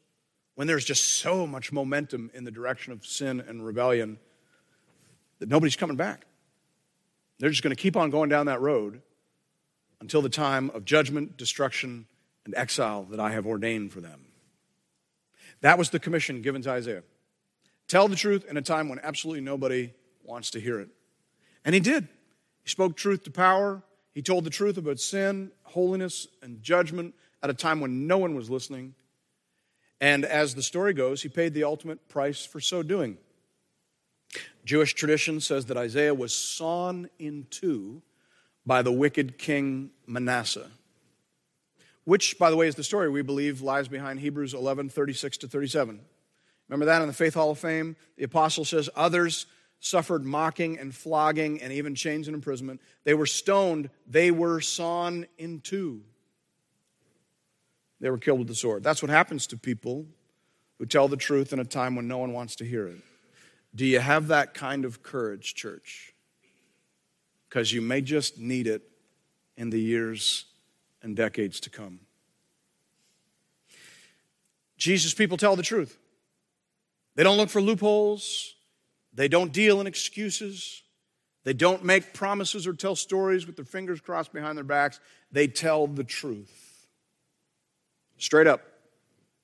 when 0.55 0.67
there's 0.67 0.85
just 0.85 1.19
so 1.19 1.45
much 1.45 1.71
momentum 1.71 2.31
in 2.33 2.43
the 2.43 2.51
direction 2.51 2.91
of 2.91 3.05
sin 3.05 3.41
and 3.41 3.65
rebellion 3.65 4.17
that 5.39 5.49
nobody's 5.49 5.75
coming 5.75 5.97
back. 5.97 6.25
They're 7.39 7.49
just 7.49 7.61
going 7.61 7.75
to 7.75 7.81
keep 7.81 7.97
on 7.97 8.09
going 8.09 8.29
down 8.29 8.45
that 8.45 8.61
road 8.61 9.01
until 9.99 10.21
the 10.21 10.29
time 10.29 10.69
of 10.71 10.85
judgment, 10.85 11.37
destruction, 11.37 12.07
and 12.45 12.55
exile 12.55 13.03
that 13.09 13.19
I 13.19 13.31
have 13.31 13.45
ordained 13.45 13.91
for 13.91 14.01
them. 14.01 14.27
That 15.61 15.77
was 15.77 15.89
the 15.89 15.99
commission 15.99 16.41
given 16.41 16.61
to 16.63 16.71
Isaiah. 16.71 17.03
Tell 17.87 18.07
the 18.07 18.15
truth 18.15 18.45
in 18.49 18.57
a 18.57 18.61
time 18.61 18.89
when 18.89 18.99
absolutely 19.03 19.41
nobody 19.41 19.93
wants 20.23 20.51
to 20.51 20.59
hear 20.59 20.79
it. 20.79 20.89
And 21.63 21.73
he 21.73 21.81
did. 21.81 22.07
He 22.63 22.69
spoke 22.69 22.95
truth 22.95 23.23
to 23.23 23.31
power. 23.31 23.83
He 24.13 24.21
told 24.21 24.43
the 24.43 24.49
truth 24.49 24.77
about 24.77 24.99
sin, 24.99 25.51
holiness, 25.63 26.27
and 26.41 26.61
judgment 26.61 27.13
at 27.43 27.49
a 27.49 27.53
time 27.53 27.79
when 27.79 28.07
no 28.07 28.17
one 28.17 28.35
was 28.35 28.49
listening. 28.49 28.95
And 30.01 30.25
as 30.25 30.55
the 30.55 30.63
story 30.63 30.93
goes, 30.93 31.21
he 31.21 31.29
paid 31.29 31.53
the 31.53 31.63
ultimate 31.63 32.09
price 32.09 32.45
for 32.45 32.59
so 32.59 32.83
doing. 32.83 33.17
Jewish 34.65 34.93
tradition 34.93 35.39
says 35.39 35.67
that 35.67 35.77
Isaiah 35.77 36.13
was 36.13 36.33
sawn 36.33 37.09
in 37.19 37.47
two 37.49 38.01
by 38.65 38.81
the 38.81 38.91
wicked 38.91 39.37
king 39.37 39.91
Manasseh, 40.07 40.71
which, 42.03 42.37
by 42.39 42.49
the 42.49 42.55
way, 42.55 42.67
is 42.67 42.75
the 42.75 42.83
story 42.83 43.09
we 43.09 43.21
believe 43.21 43.61
lies 43.61 43.87
behind 43.87 44.19
Hebrews 44.19 44.53
11 44.53 44.89
36 44.89 45.37
to 45.37 45.47
37. 45.47 45.99
Remember 46.67 46.85
that 46.85 47.01
in 47.01 47.07
the 47.07 47.13
Faith 47.13 47.35
Hall 47.35 47.51
of 47.51 47.59
Fame? 47.59 47.95
The 48.17 48.23
apostle 48.23 48.65
says, 48.65 48.89
Others 48.95 49.45
suffered 49.79 50.25
mocking 50.25 50.79
and 50.79 50.95
flogging 50.95 51.61
and 51.61 51.71
even 51.71 51.93
chains 51.93 52.27
and 52.27 52.33
imprisonment. 52.33 52.81
They 53.03 53.13
were 53.13 53.27
stoned, 53.27 53.91
they 54.07 54.31
were 54.31 54.61
sawn 54.61 55.27
in 55.37 55.61
two. 55.61 56.01
They 57.99 58.09
were 58.09 58.17
killed 58.17 58.39
with 58.39 58.47
the 58.47 58.55
sword. 58.55 58.83
That's 58.83 59.01
what 59.01 59.09
happens 59.09 59.47
to 59.47 59.57
people 59.57 60.05
who 60.77 60.85
tell 60.85 61.07
the 61.07 61.17
truth 61.17 61.53
in 61.53 61.59
a 61.59 61.65
time 61.65 61.95
when 61.95 62.07
no 62.07 62.17
one 62.17 62.33
wants 62.33 62.55
to 62.57 62.65
hear 62.65 62.87
it. 62.87 62.97
Do 63.73 63.85
you 63.85 63.99
have 63.99 64.27
that 64.27 64.53
kind 64.53 64.85
of 64.85 65.03
courage, 65.03 65.55
church? 65.55 66.13
Because 67.49 67.71
you 67.71 67.81
may 67.81 68.01
just 68.01 68.37
need 68.37 68.67
it 68.67 68.81
in 69.57 69.69
the 69.69 69.79
years 69.79 70.45
and 71.01 71.15
decades 71.15 71.59
to 71.61 71.69
come. 71.69 71.99
Jesus' 74.77 75.13
people 75.13 75.37
tell 75.37 75.55
the 75.55 75.63
truth. 75.63 75.97
They 77.15 77.23
don't 77.23 77.37
look 77.37 77.49
for 77.49 77.61
loopholes, 77.61 78.55
they 79.13 79.29
don't 79.29 79.53
deal 79.53 79.79
in 79.79 79.87
excuses, 79.87 80.83
they 81.45 81.53
don't 81.53 81.85
make 81.85 82.13
promises 82.13 82.67
or 82.67 82.73
tell 82.73 82.95
stories 82.95 83.47
with 83.47 83.55
their 83.55 83.63
fingers 83.63 84.01
crossed 84.01 84.33
behind 84.33 84.57
their 84.57 84.65
backs. 84.65 84.99
They 85.31 85.47
tell 85.47 85.87
the 85.87 86.03
truth 86.03 86.64
straight 88.17 88.47
up, 88.47 88.61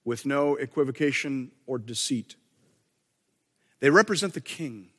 with 0.04 0.26
no 0.26 0.56
equivocation 0.56 1.52
or 1.68 1.78
deceit. 1.78 2.36
They 3.80 3.90
represent 3.90 4.34
the 4.34 4.42
king. 4.42 4.90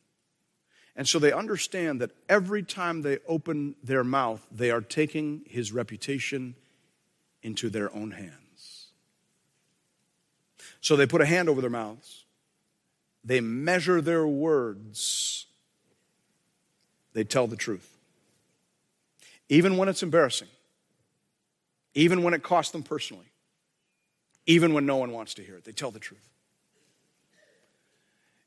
And 0.94 1.08
so 1.08 1.18
they 1.18 1.32
understand 1.32 2.00
that 2.00 2.10
every 2.28 2.62
time 2.62 3.02
they 3.02 3.18
open 3.26 3.74
their 3.82 4.04
mouth, 4.04 4.46
they 4.52 4.70
are 4.70 4.80
taking 4.80 5.42
his 5.46 5.72
reputation 5.72 6.54
into 7.42 7.70
their 7.70 7.94
own 7.94 8.12
hands. 8.12 8.88
So 10.80 10.96
they 10.96 11.06
put 11.06 11.20
a 11.20 11.26
hand 11.26 11.48
over 11.48 11.60
their 11.60 11.70
mouths, 11.70 12.24
they 13.24 13.40
measure 13.40 14.00
their 14.00 14.26
words, 14.26 15.46
they 17.12 17.24
tell 17.24 17.46
the 17.46 17.56
truth. 17.56 17.88
Even 19.48 19.76
when 19.76 19.88
it's 19.88 20.02
embarrassing, 20.02 20.48
even 21.94 22.22
when 22.22 22.34
it 22.34 22.42
costs 22.42 22.72
them 22.72 22.82
personally 22.82 23.31
even 24.46 24.74
when 24.74 24.86
no 24.86 24.96
one 24.96 25.12
wants 25.12 25.34
to 25.34 25.42
hear 25.42 25.56
it. 25.56 25.64
They 25.64 25.72
tell 25.72 25.90
the 25.90 25.98
truth. 25.98 26.28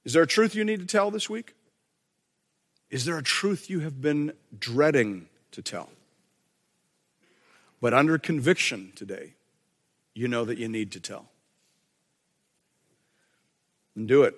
Is 0.04 0.14
there 0.14 0.24
a 0.24 0.28
truth 0.28 0.56
you 0.56 0.64
need 0.64 0.80
to 0.80 0.86
tell 0.86 1.12
this 1.12 1.30
week? 1.30 1.56
Is 2.90 3.06
there 3.06 3.18
a 3.18 3.24
truth 3.24 3.70
you 3.70 3.80
have 3.80 4.02
been 4.02 4.34
dreading 4.58 5.28
to 5.52 5.62
tell? 5.62 5.90
But 7.82 7.94
under 7.94 8.18
conviction 8.18 8.92
today, 8.96 9.34
you 10.14 10.28
know 10.28 10.46
that 10.46 10.58
you 10.58 10.68
need 10.68 10.92
to 10.94 11.00
tell. 11.00 11.28
And 13.96 14.08
do 14.08 14.24
it. 14.24 14.36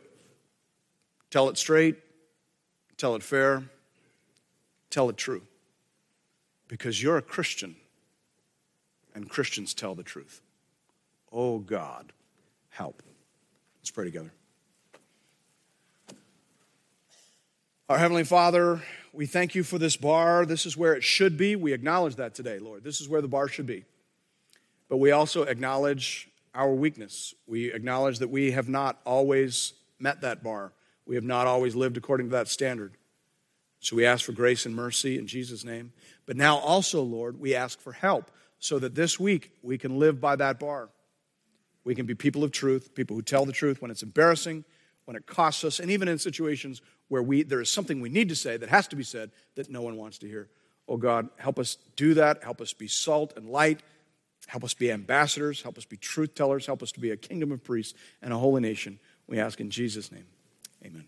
Tell 1.29 1.49
it 1.49 1.57
straight, 1.57 1.97
tell 2.95 3.15
it 3.15 3.23
fair, 3.23 3.63
tell 4.89 5.09
it 5.09 5.17
true 5.17 5.41
because 6.67 7.01
you're 7.01 7.17
a 7.17 7.21
Christian 7.21 7.75
and 9.13 9.29
Christians 9.29 9.73
tell 9.73 9.95
the 9.95 10.03
truth. 10.03 10.41
Oh 11.31 11.59
God, 11.59 12.13
help. 12.69 13.03
Let's 13.79 13.91
pray 13.91 14.05
together. 14.05 14.31
Our 17.89 17.97
Heavenly 17.97 18.23
Father, 18.23 18.81
we 19.13 19.25
thank 19.25 19.55
you 19.55 19.63
for 19.63 19.77
this 19.77 19.95
bar. 19.95 20.45
This 20.45 20.65
is 20.65 20.75
where 20.75 20.93
it 20.93 21.03
should 21.03 21.37
be. 21.37 21.55
We 21.55 21.73
acknowledge 21.73 22.15
that 22.17 22.35
today, 22.35 22.59
Lord. 22.59 22.83
This 22.83 22.99
is 22.99 23.07
where 23.07 23.21
the 23.21 23.27
bar 23.27 23.47
should 23.47 23.65
be. 23.65 23.85
But 24.89 24.97
we 24.97 25.11
also 25.11 25.43
acknowledge 25.43 26.29
our 26.53 26.73
weakness. 26.73 27.33
We 27.45 27.71
acknowledge 27.71 28.19
that 28.19 28.29
we 28.29 28.51
have 28.51 28.67
not 28.67 28.99
always 29.05 29.73
met 29.99 30.21
that 30.21 30.43
bar. 30.43 30.73
We 31.05 31.15
have 31.15 31.23
not 31.23 31.47
always 31.47 31.75
lived 31.75 31.97
according 31.97 32.27
to 32.27 32.31
that 32.31 32.47
standard. 32.47 32.93
So 33.79 33.95
we 33.95 34.05
ask 34.05 34.25
for 34.25 34.31
grace 34.33 34.65
and 34.65 34.75
mercy 34.75 35.17
in 35.17 35.27
Jesus' 35.27 35.63
name. 35.63 35.93
But 36.25 36.35
now 36.35 36.57
also, 36.57 37.01
Lord, 37.01 37.39
we 37.39 37.55
ask 37.55 37.79
for 37.79 37.93
help 37.93 38.31
so 38.59 38.79
that 38.79 38.95
this 38.95 39.19
week 39.19 39.51
we 39.61 39.77
can 39.77 39.97
live 39.97 40.19
by 40.19 40.35
that 40.35 40.59
bar. 40.59 40.89
We 41.87 41.95
can 41.95 42.05
be 42.05 42.15
people 42.15 42.43
of 42.43 42.51
truth, 42.51 42.93
people 42.95 43.15
who 43.15 43.21
tell 43.21 43.45
the 43.45 43.53
truth 43.53 43.81
when 43.81 43.89
it's 43.89 44.03
embarrassing, 44.03 44.65
when 45.05 45.15
it 45.15 45.25
costs 45.25 45.63
us, 45.63 45.79
and 45.79 45.89
even 45.89 46.09
in 46.09 46.19
situations 46.19 46.81
where 47.07 47.23
we, 47.23 47.43
there 47.43 47.61
is 47.61 47.71
something 47.71 48.01
we 48.01 48.09
need 48.09 48.27
to 48.27 48.35
say 48.35 48.57
that 48.57 48.67
has 48.67 48.89
to 48.89 48.97
be 48.97 49.03
said 49.03 49.31
that 49.55 49.69
no 49.69 49.81
one 49.81 49.95
wants 49.95 50.17
to 50.17 50.27
hear. 50.27 50.49
Oh 50.89 50.97
God, 50.97 51.29
help 51.37 51.57
us 51.57 51.77
do 51.95 52.13
that. 52.15 52.43
Help 52.43 52.59
us 52.59 52.73
be 52.73 52.89
salt 52.89 53.31
and 53.37 53.49
light. 53.49 53.83
Help 54.47 54.65
us 54.65 54.73
be 54.73 54.91
ambassadors. 54.91 55.61
Help 55.61 55.77
us 55.77 55.85
be 55.85 55.95
truth 55.95 56.35
tellers. 56.35 56.65
Help 56.65 56.83
us 56.83 56.91
to 56.91 56.99
be 56.99 57.11
a 57.11 57.17
kingdom 57.17 57.53
of 57.53 57.63
priests 57.63 57.93
and 58.21 58.33
a 58.33 58.37
holy 58.37 58.59
nation. 58.59 58.99
We 59.25 59.39
ask 59.39 59.61
in 59.61 59.69
Jesus' 59.69 60.11
name. 60.11 60.25
Amen. 60.83 61.07